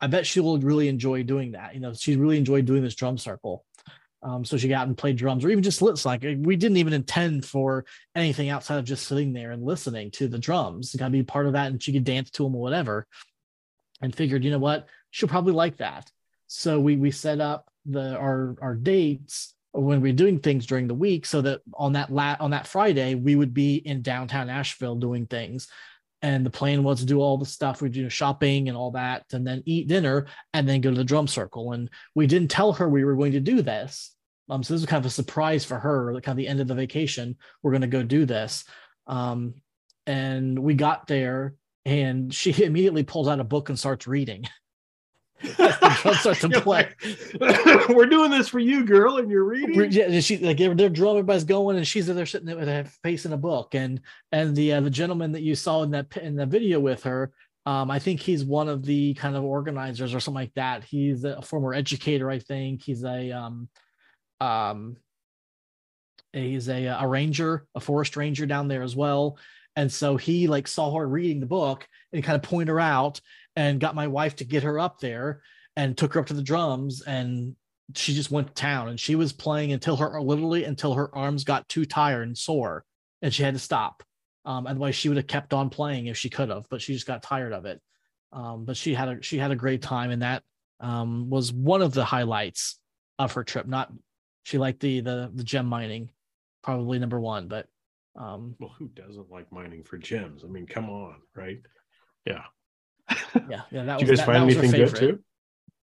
[0.00, 1.74] I bet she will really enjoy doing that.
[1.74, 3.64] You know, she really enjoyed doing this drum circle.
[4.22, 6.92] Um, so she got and played drums or even just lit like we didn't even
[6.92, 10.94] intend for anything outside of just sitting there and listening to the drums.
[10.94, 13.06] Got to be part of that, and she could dance to them or whatever.
[14.02, 16.10] And figured, you know what, she'll probably like that.
[16.46, 20.94] So we we set up the our our dates when we're doing things during the
[20.94, 24.96] week, so that on that la- on that Friday we would be in downtown Asheville
[24.96, 25.68] doing things
[26.22, 29.24] and the plan was to do all the stuff we do shopping and all that
[29.32, 31.72] and then eat dinner and then go to the drum circle.
[31.72, 34.14] And we didn't tell her we were going to do this.
[34.48, 36.60] Um, so this was kind of a surprise for her like kind of the end
[36.60, 37.36] of the vacation.
[37.62, 38.64] We're going to go do this.
[39.06, 39.54] Um,
[40.06, 41.54] and we got there
[41.84, 44.44] and she immediately pulls out a book and starts reading
[45.42, 46.88] starts to play.
[47.88, 49.90] We're doing this for you, girl, and you're reading.
[49.90, 52.84] Yeah, she like they're, they're drum, everybody's going, and she's there sitting there with a
[53.02, 53.74] face in a book.
[53.74, 54.00] And
[54.32, 57.32] and the uh, the gentleman that you saw in that in the video with her,
[57.66, 60.84] um, I think he's one of the kind of organizers or something like that.
[60.84, 62.82] He's a former educator, I think.
[62.82, 63.68] He's a um,
[64.40, 64.96] um,
[66.32, 69.38] he's a a ranger, a forest ranger down there as well.
[69.76, 73.20] And so he like saw her reading the book and kind of pointed her out
[73.56, 75.42] and got my wife to get her up there
[75.76, 77.56] and took her up to the drums and
[77.94, 78.88] she just went to town.
[78.88, 82.84] And she was playing until her literally until her arms got too tired and sore
[83.22, 84.02] and she had to stop.
[84.44, 87.06] Um otherwise she would have kept on playing if she could have but she just
[87.06, 87.80] got tired of it.
[88.32, 90.42] Um but she had a she had a great time and that
[90.80, 92.78] um was one of the highlights
[93.18, 93.66] of her trip.
[93.66, 93.92] Not
[94.44, 96.10] she liked the the the gem mining
[96.62, 97.66] probably number one but
[98.16, 100.44] um well who doesn't like mining for gems?
[100.44, 101.60] I mean come on right?
[102.26, 102.44] Yeah
[103.48, 103.84] yeah, yeah.
[103.84, 105.18] That Did was, you guys that, find that anything good too?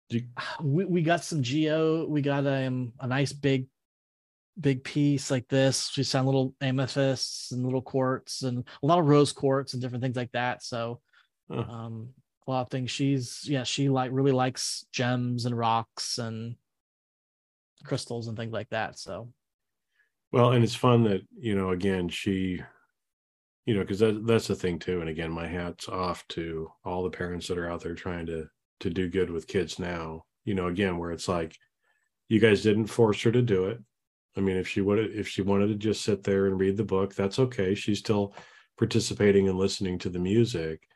[0.10, 0.22] You...
[0.62, 2.06] We we got some geo.
[2.06, 3.68] We got um a nice big
[4.60, 5.96] big piece like this.
[5.96, 10.04] We found little amethysts and little quartz and a lot of rose quartz and different
[10.04, 10.64] things like that.
[10.64, 11.02] So
[11.52, 11.62] huh.
[11.62, 12.10] um
[12.48, 12.92] a lot of things.
[12.92, 16.56] She's yeah, she like really likes gems and rocks and
[17.84, 18.98] crystals and things like that.
[18.98, 19.30] So
[20.32, 22.62] well, and it's fun that, you know, again, she
[23.68, 27.04] you know because that, that's the thing too and again my hat's off to all
[27.04, 28.48] the parents that are out there trying to
[28.80, 31.56] to do good with kids now you know again where it's like
[32.30, 33.80] you guys didn't force her to do it.
[34.36, 36.84] I mean if she would if she wanted to just sit there and read the
[36.84, 37.76] book that's okay.
[37.76, 38.34] She's still
[38.78, 40.88] participating and listening to the music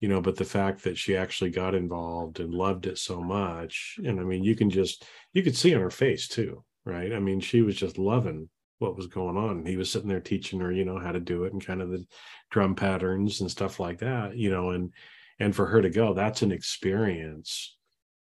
[0.00, 3.96] you know but the fact that she actually got involved and loved it so much
[4.04, 5.04] and i mean you can just
[5.34, 7.12] you could see on her face too right?
[7.12, 8.48] I mean she was just loving
[8.78, 9.64] what was going on.
[9.64, 11.90] He was sitting there teaching her, you know, how to do it and kind of
[11.90, 12.04] the
[12.50, 14.92] drum patterns and stuff like that, you know, and
[15.38, 17.76] and for her to go, that's an experience,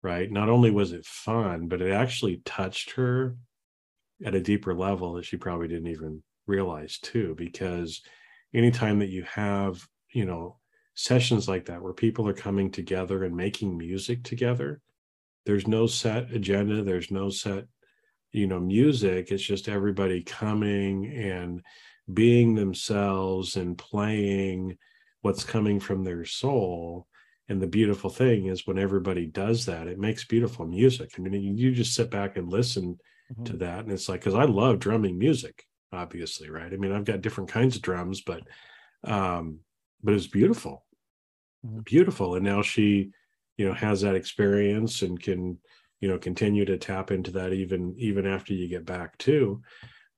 [0.02, 0.30] right?
[0.30, 3.36] Not only was it fun, but it actually touched her
[4.24, 8.02] at a deeper level that she probably didn't even realize too, because
[8.54, 10.58] anytime that you have, you know,
[10.94, 14.80] sessions like that where people are coming together and making music together,
[15.46, 17.64] there's no set agenda, there's no set
[18.32, 21.62] you know music it's just everybody coming and
[22.12, 24.76] being themselves and playing
[25.22, 27.06] what's coming from their soul.
[27.48, 31.12] And the beautiful thing is when everybody does that it makes beautiful music.
[31.16, 32.98] I mean you just sit back and listen
[33.32, 33.44] mm-hmm.
[33.44, 36.72] to that and it's like because i love drumming music obviously right?
[36.72, 38.42] I mean i've got different kinds of drums but
[39.04, 39.60] um
[40.02, 40.84] but it's beautiful.
[41.66, 41.80] Mm-hmm.
[41.80, 42.36] beautiful.
[42.36, 43.10] And now she
[43.56, 45.58] you know has that experience and can
[46.00, 49.62] you know continue to tap into that even even after you get back too.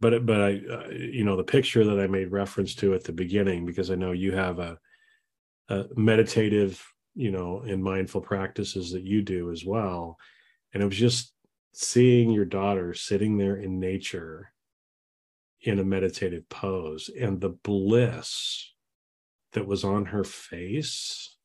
[0.00, 3.12] But but i uh, you know the picture that i made reference to at the
[3.12, 4.78] beginning because i know you have a,
[5.68, 10.18] a meditative you know and mindful practices that you do as well.
[10.72, 11.32] And it was just
[11.74, 14.52] seeing your daughter sitting there in nature
[15.62, 18.72] in a meditative pose and the bliss
[19.52, 21.36] that was on her face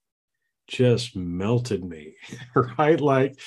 [0.68, 2.16] just melted me.
[2.78, 3.00] Right?
[3.00, 3.40] Like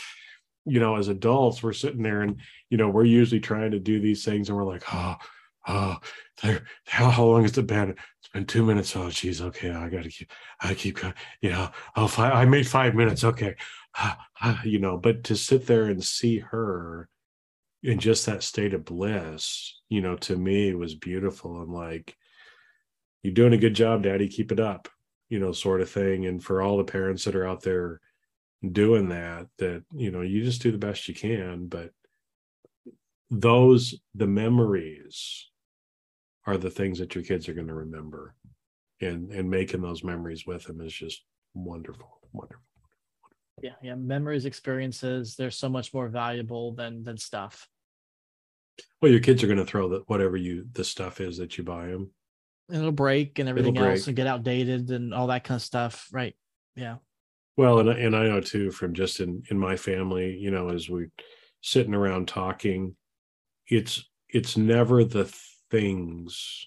[0.65, 4.01] you know, as adults, we're sitting there and, you know, we're usually trying to do
[4.01, 5.17] these things and we're like, oh,
[5.67, 5.97] oh,
[6.87, 7.91] how, how long has it been?
[7.91, 8.95] It's been two minutes.
[8.97, 9.41] Oh, geez.
[9.41, 9.71] Okay.
[9.71, 10.31] I got to keep,
[10.61, 10.99] I keep,
[11.41, 13.25] you know, oh, five, I made five minutes.
[13.25, 13.57] Okay.
[14.65, 17.09] you know, but to sit there and see her
[17.83, 21.63] in just that state of bliss, you know, to me was beautiful.
[21.63, 22.17] And like,
[23.23, 24.29] you're doing a good job, daddy.
[24.29, 24.89] Keep it up,
[25.29, 26.27] you know, sort of thing.
[26.27, 28.01] And for all the parents that are out there,
[28.69, 31.91] doing that that you know you just do the best you can but
[33.31, 35.51] those the memories
[36.47, 38.35] are the things that your kids are going to remember.
[39.01, 42.63] And and making those memories with them is just wonderful wonderful
[43.61, 47.67] yeah yeah memories experiences they're so much more valuable than than stuff.
[49.01, 51.65] Well your kids are going to throw the whatever you the stuff is that you
[51.65, 52.11] buy them
[52.69, 53.91] and it'll break and everything break.
[53.91, 56.37] else and get outdated and all that kind of stuff right?
[56.77, 56.97] Yeah
[57.57, 60.89] well, and and I know too from just in in my family, you know, as
[60.89, 61.11] we're
[61.61, 62.97] sitting around talking,
[63.69, 65.33] it's it's never the
[65.71, 66.67] things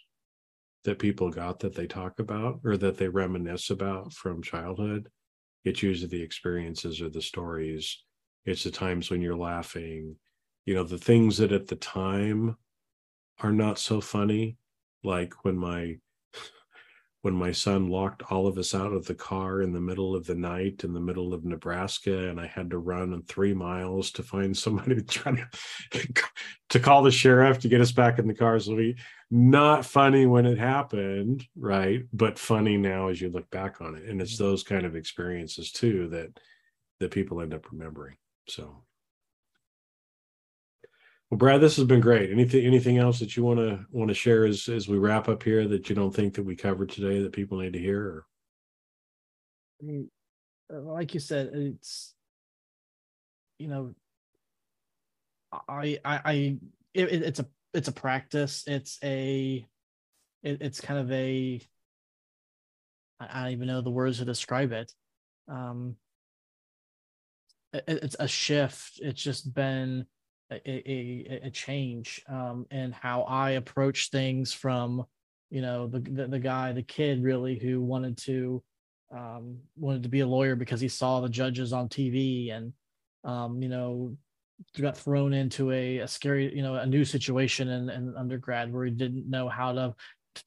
[0.84, 5.09] that people got that they talk about or that they reminisce about from childhood.
[5.63, 8.03] It's usually the experiences or the stories.
[8.45, 10.17] It's the times when you're laughing,
[10.65, 12.57] you know, the things that at the time
[13.39, 14.57] are not so funny,
[15.03, 15.95] like when my
[17.24, 20.26] when my son locked all of us out of the car in the middle of
[20.26, 24.24] the night in the middle of Nebraska, and I had to run three miles to
[24.24, 26.13] find somebody to try to,
[26.69, 28.59] to call the sheriff to get us back in the car.
[28.59, 28.97] So we
[29.32, 32.03] not funny when it happened, right?
[32.11, 34.03] But funny now as you look back on it.
[34.03, 34.43] And it's Mm-hmm.
[34.43, 36.38] those kind of experiences too that
[36.99, 38.17] that people end up remembering.
[38.49, 38.84] So
[41.34, 42.29] well, Brad, this has been great.
[42.29, 45.41] Anything anything else that you want to want to share as as we wrap up
[45.41, 47.99] here that you don't think that we covered today that people need to hear?
[47.99, 48.25] Or?
[49.81, 50.11] I mean,
[50.71, 52.13] uh, like you said, it's
[53.57, 53.95] you know,
[55.67, 56.57] I I I
[56.93, 58.63] it, it- it's a it's a practice.
[58.67, 59.65] It's a
[60.43, 61.59] it, it's kind of a
[63.19, 64.93] I I don't even know the words to describe it.
[65.47, 65.95] Um,
[67.73, 68.99] it, it's a shift.
[69.01, 70.05] It's just been
[70.66, 75.06] a, a, a- change um, in how I approach things from,
[75.49, 78.64] you know, the, the the guy, the kid, really who wanted to
[79.16, 82.74] um, wanted to be a lawyer because he saw the judges on TV and,
[83.24, 84.16] um, you know,
[84.80, 88.86] got thrown into a, a scary, you know, a new situation in, in undergrad where
[88.86, 89.93] he didn't know how to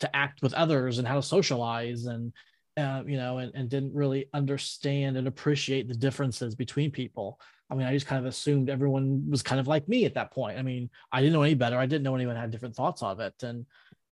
[0.00, 2.32] to act with others and how to socialize and
[2.76, 7.40] uh, you know, and, and didn't really understand and appreciate the differences between people.
[7.70, 10.30] I mean, I just kind of assumed everyone was kind of like me at that
[10.30, 10.58] point.
[10.58, 11.78] I mean, I didn't know any better.
[11.78, 13.42] I didn't know anyone had different thoughts of it.
[13.42, 13.66] And,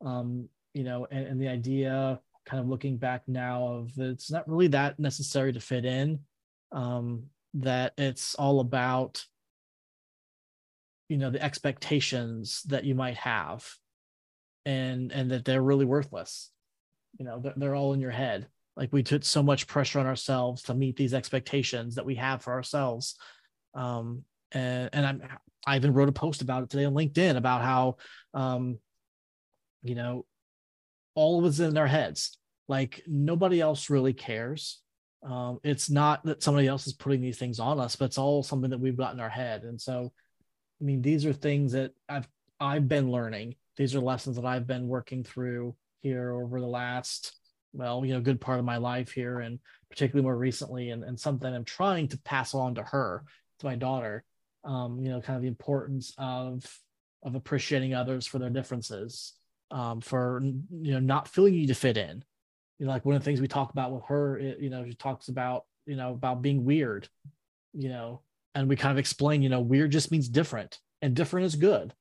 [0.04, 4.48] um, you know, and, and the idea kind of looking back now of it's not
[4.48, 6.20] really that necessary to fit in,
[6.72, 7.24] um,
[7.54, 9.24] that it's all about,
[11.08, 13.68] you know, the expectations that you might have
[14.64, 16.50] and, and that they're really worthless
[17.18, 18.46] you know they're, they're all in your head
[18.76, 22.42] like we put so much pressure on ourselves to meet these expectations that we have
[22.42, 23.16] for ourselves
[23.74, 25.22] um and and i'm
[25.66, 27.96] i even wrote a post about it today on linkedin about how
[28.34, 28.78] um
[29.82, 30.24] you know
[31.14, 32.38] all of us in our heads.
[32.68, 34.80] Like nobody else really cares.
[35.22, 38.42] Um it's not that somebody else is putting these things on us but it's all
[38.42, 39.64] something that we've got in our head.
[39.64, 40.12] And so
[40.80, 43.56] i mean these are things that i've i've been learning.
[43.76, 47.34] These are lessons that i've been working through here over the last
[47.74, 49.58] well you know good part of my life here and
[49.90, 50.90] particularly more recently.
[50.90, 53.24] And, and something i'm trying to pass on to her
[53.60, 54.24] to my daughter
[54.64, 56.64] um you know kind of the importance of
[57.22, 59.34] of appreciating others for their differences
[59.70, 62.24] um for you know not feeling you need to fit in.
[62.78, 64.84] You know like one of the things we talk about with her it, you know
[64.84, 67.08] she talks about you know about being weird
[67.72, 68.22] you know
[68.54, 71.94] and we kind of explain you know weird just means different and different is good.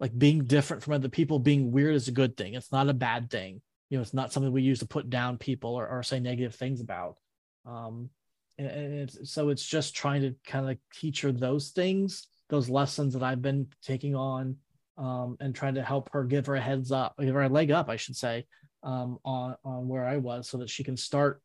[0.00, 2.54] Like being different from other people being weird is a good thing.
[2.54, 3.62] It's not a bad thing.
[3.90, 6.54] You know it's not something we use to put down people or, or say negative
[6.54, 7.16] things about.
[7.64, 8.10] Um
[8.58, 13.14] and, it's, so it's just trying to kind of teach her those things those lessons
[13.14, 14.56] that i've been taking on
[14.96, 17.70] um and trying to help her give her a heads up give her a leg
[17.70, 18.44] up i should say
[18.82, 21.40] um on on where i was so that she can start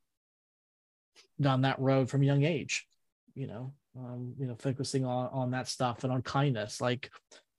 [1.41, 2.85] down that road from young age
[3.33, 7.09] you know um you know focusing on on that stuff and on kindness like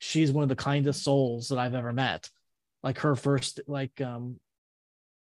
[0.01, 2.29] she's one of the kindest souls that I've ever met.
[2.83, 4.41] Like her first, like um,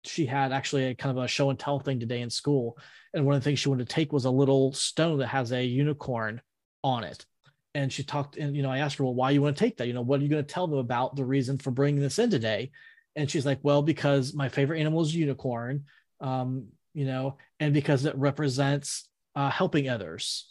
[0.04, 2.78] she had actually a kind of a show and tell thing today in school,
[3.14, 5.52] and one of the things she wanted to take was a little stone that has
[5.52, 6.42] a unicorn
[6.84, 7.26] on it.
[7.74, 9.78] And she talked, and you know, I asked her, well, why you want to take
[9.78, 9.88] that?
[9.88, 12.20] You know, what are you going to tell them about the reason for bringing this
[12.20, 12.72] in today?
[13.16, 15.86] And she's like, well, because my favorite animal is unicorn,
[16.20, 20.48] um, you know, and because it represents uh, helping others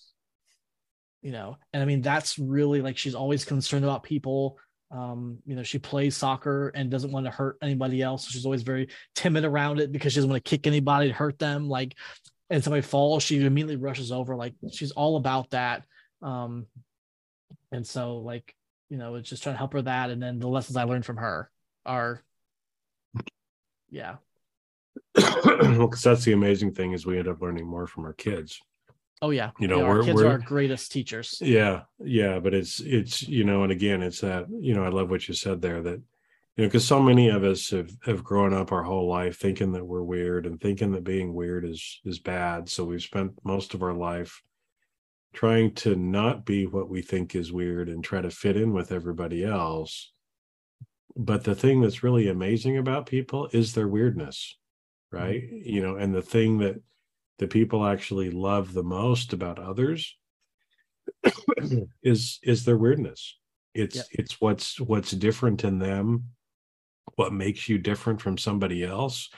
[1.22, 4.58] you know and i mean that's really like she's always concerned about people
[4.90, 8.62] um you know she plays soccer and doesn't want to hurt anybody else she's always
[8.62, 11.94] very timid around it because she doesn't want to kick anybody to hurt them like
[12.48, 15.84] and somebody falls she immediately rushes over like she's all about that
[16.22, 16.66] um
[17.70, 18.54] and so like
[18.88, 21.06] you know it's just trying to help her that and then the lessons i learned
[21.06, 21.50] from her
[21.86, 22.22] are
[23.90, 24.16] yeah
[25.16, 28.60] well, because that's the amazing thing is we end up learning more from our kids.
[29.22, 32.38] Oh yeah You know, Yeah, our we're- kids we're- are our greatest teachers Yeah, yeah,
[32.40, 35.34] but it's it's you know, and again, it's that you know, I love what you
[35.34, 36.00] said there that
[36.56, 39.72] you know, because so many of us have have grown up our whole life thinking
[39.72, 42.68] that we're weird and thinking that being weird is is bad.
[42.68, 44.42] So we've spent most of our life
[45.32, 48.90] trying to not be what we think is weird and try to fit in with
[48.90, 50.12] everybody else.
[51.16, 54.56] But the thing that's really amazing about people is their weirdness,
[55.12, 55.24] mm-hmm.
[55.24, 55.42] right?
[55.50, 56.82] You know, and the thing that
[57.40, 60.14] the people actually love the most about others
[62.02, 63.38] is is their weirdness.
[63.74, 64.06] It's Yep.
[64.12, 66.26] it's what's what's different in them
[67.14, 69.30] what makes you different from somebody else.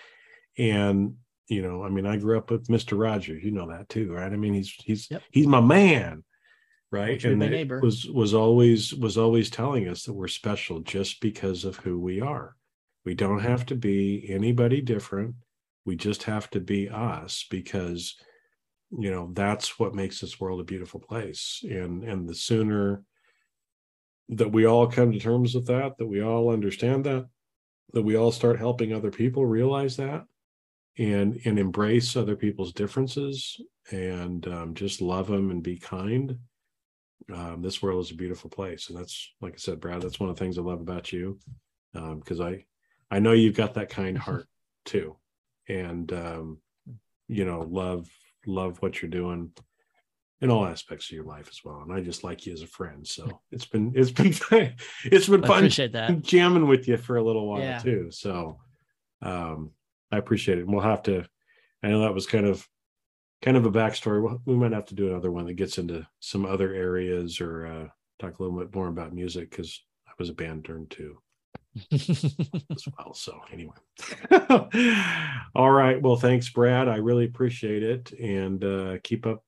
[0.59, 1.15] And
[1.49, 3.43] you know i mean i grew up with mr rogers.
[3.45, 4.33] You know that too right?
[4.33, 5.23] I mean he's he's Yep.
[5.31, 6.24] he's my man
[6.91, 7.11] right?
[7.11, 7.81] Won't you be and neighbor?
[7.81, 12.20] was was always was always telling us that we're special just because of who we
[12.20, 12.57] are.
[13.05, 13.47] We don't mm-hmm.
[13.47, 15.37] have to be anybody different
[15.85, 18.17] we just have to be us because
[18.91, 21.61] you know that's what makes this world a beautiful place.
[21.63, 23.03] And and the sooner
[24.29, 27.27] that we all come to terms with that that we all understand that
[27.93, 30.25] that we all start helping other people realize that
[30.99, 33.61] and and embrace other people's differences
[33.91, 36.39] and um, just love them and be kind
[37.33, 38.89] um, this world is a beautiful place.
[38.89, 41.39] And that's like i said brad that's one of the things i love about you
[41.93, 42.65] because um, i
[43.11, 44.47] i know you've got that kind heart
[44.85, 45.17] too
[45.68, 46.59] and um,
[47.28, 48.09] you know love
[48.47, 49.51] love what you're doing
[50.40, 51.82] in all aspects of your life as well.
[51.82, 53.06] And I just like you as a friend.
[53.06, 54.34] So it's been it's been
[55.05, 56.20] it's been fun appreciate that.
[56.22, 57.78] jamming with you for a little while Yeah.
[57.78, 58.09] too.
[58.10, 58.59] So
[59.22, 59.70] um
[60.10, 60.62] I appreciate it.
[60.62, 61.24] And we'll have to
[61.82, 62.66] I know that was kind of
[63.40, 64.20] kind of a backstory.
[64.44, 67.89] We'll- might have to do another one that gets into some other areas or uh
[68.18, 71.18] talk a little bit more about music because I was a band turned too
[71.93, 73.15] as well.
[73.15, 73.74] So anyway.
[75.55, 76.01] all right.
[76.01, 76.89] Well, thanks, Brad.
[76.89, 78.12] I really appreciate it.
[78.12, 79.44] And uh keep up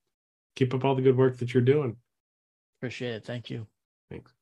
[0.57, 1.97] keep up all the good work that you're doing.
[2.79, 3.25] appreciate it.
[3.25, 3.67] Thank you.
[4.11, 4.33] Thanks.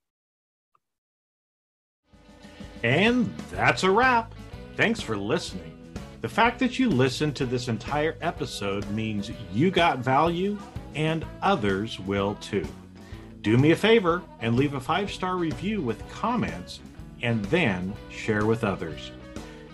[2.83, 4.35] And that's a wrap.
[4.77, 5.73] Thanks for listening.
[6.21, 10.59] The fact that you listened to this entire episode means you got value
[10.95, 12.67] and others will too.
[13.41, 16.81] Do me a favor and leave a five star review with comments
[17.23, 19.13] and then share with others.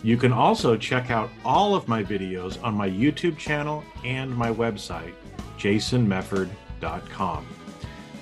[0.03, 4.51] You can also check out all of my videos on my YouTube channel and my
[4.51, 5.15] website,
[5.59, 7.47] jasonmefford.com.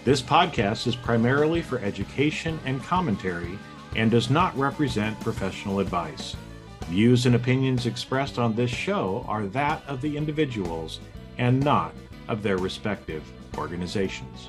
[0.05, 3.59] This podcast is primarily for education and commentary
[3.95, 6.37] and does not represent professional advice.
[6.87, 11.01] Views and opinions expressed on this show are that of the individuals
[11.37, 11.93] and not
[12.29, 13.25] of their respective
[13.59, 14.47] organizations.